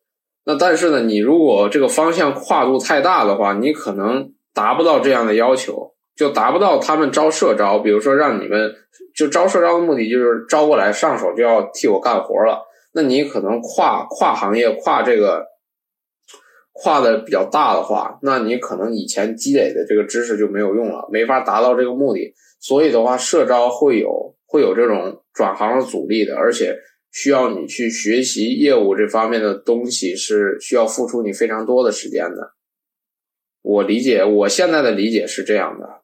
[0.45, 5.91] 那但是呢，你如果这个方向跨度太大的话，你可能达不到这样的要求。
[6.17, 8.75] 就达不到他们招社招，比如说让你们
[9.15, 15.47] 就招社招的目的就是招过来上手就要替我干活了，那你可能跨跨行业跨这个
[16.73, 22.35] 跨的比较大的话，那你可能以前积累的这个知识就没有用了，没法达到这个目的。
[22.61, 26.77] 所以的话，社招会有会有这种转行的阻力的，而且
[27.11, 32.55] 需要你去学习业务这方面的东西，是需要付出你非常多的时间的。
[33.63, 36.02] 我理解，我现在的理解是这样的，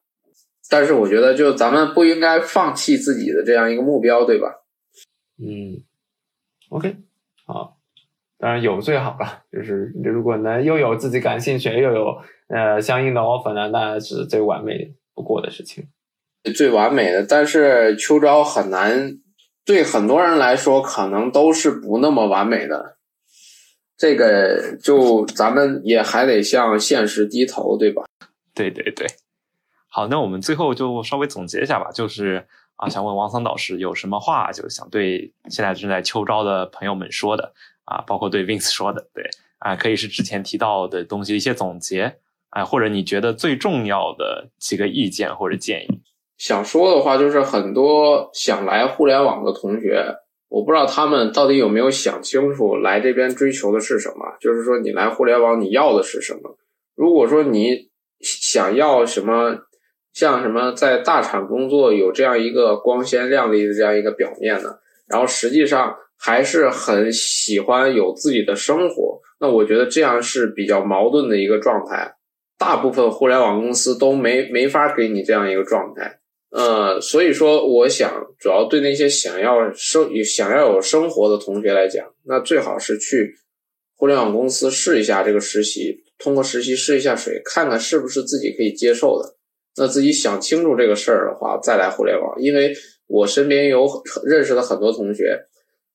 [0.69, 4.47] 但是我觉得，就咱们不应该放弃自己的这样一个目标，对吧？
[5.41, 5.83] 嗯
[6.69, 6.95] ，OK，
[7.45, 7.77] 好，
[8.37, 12.17] 当然有最好了，就是如果能又有自己感兴趣，又有
[12.47, 15.87] 呃相应的 offer 呢，那是最完美不过的事情，
[16.55, 17.25] 最完美的。
[17.25, 19.17] 但是秋招很难，
[19.65, 22.97] 对很多人来说，可能都是不那么完美的。
[23.97, 28.03] 这个就咱们也还得向现实低头，对吧？
[28.53, 29.07] 对对对，
[29.89, 37.53] 好，那我们最后就稍微总结一下吧，就是啊，想问王桑导师有什么话，就想对现在正在秋招的朋友们说的
[37.85, 39.23] 啊，包括对 Vince 说的，对
[39.57, 42.17] 啊，可以是之前提到的东西一些总结
[42.51, 46.01] 啊，或者你觉得最重要的几个意见或者建议。
[46.37, 50.15] 想说的话就是很多想来互联网的同学。
[50.47, 56.57] 我不知道他们到底有没有想清楚来这边追求的是什么，就是说你来互联网你要的是什么？
[56.95, 59.59] 如果说你想要什么，
[60.19, 64.69] 像什么在大厂工作有这样一个光鲜亮丽的这样一个表面呢，
[65.07, 72.15] 然后实际上还是很喜欢有自己的生活，那我觉得这样是比较矛盾的一个状态。
[72.57, 76.19] 大部分互联网公司都没没法给你这样一个状态。
[76.51, 83.35] 呃，所以说，我想主要对那些想要生、想要有生活的同学来讲，那最好是去
[83.95, 89.38] 互联网公司试一下这个实习，通过实习试一下水，看看是不是自己可以接受的。
[89.79, 92.35] 那自己想清楚这个事儿的话，再来互联网。
[92.39, 92.73] 因为
[93.07, 93.87] 我身边有
[94.25, 95.39] 认识的很多同学，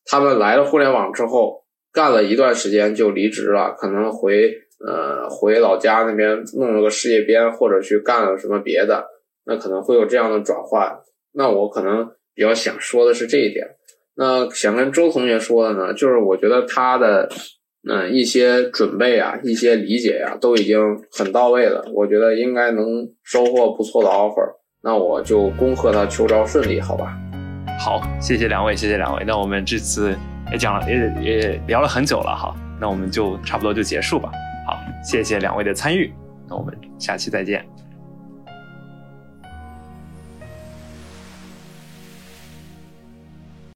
[0.04, 4.50] 他们来了互联网之后，干了一段时间就离职了，可能回
[4.84, 9.06] 呃回老家那边弄了个事业编，或者去干了什么别的。
[9.46, 10.90] 那可能会有这样的转换，
[11.32, 13.76] 那我可能比较想说的是这一点。
[14.16, 17.28] 那想跟周同学说的呢，就是我觉得他的
[17.88, 20.78] 嗯一些准备啊，一些理解呀，都已经
[21.12, 21.84] 很到位了。
[21.94, 22.84] 我觉得应该能
[23.22, 24.54] 收获不错的 offer。
[24.82, 27.16] 那我就恭贺他秋招顺利，好吧？
[27.78, 29.24] 好，谢谢两位，谢谢两位。
[29.26, 30.16] 那我们这次
[30.52, 32.54] 也讲了，也也聊了很久了哈。
[32.80, 34.30] 那我们就差不多就结束吧。
[34.66, 36.12] 好，谢谢两位的参与。
[36.48, 37.64] 那我们下期再见。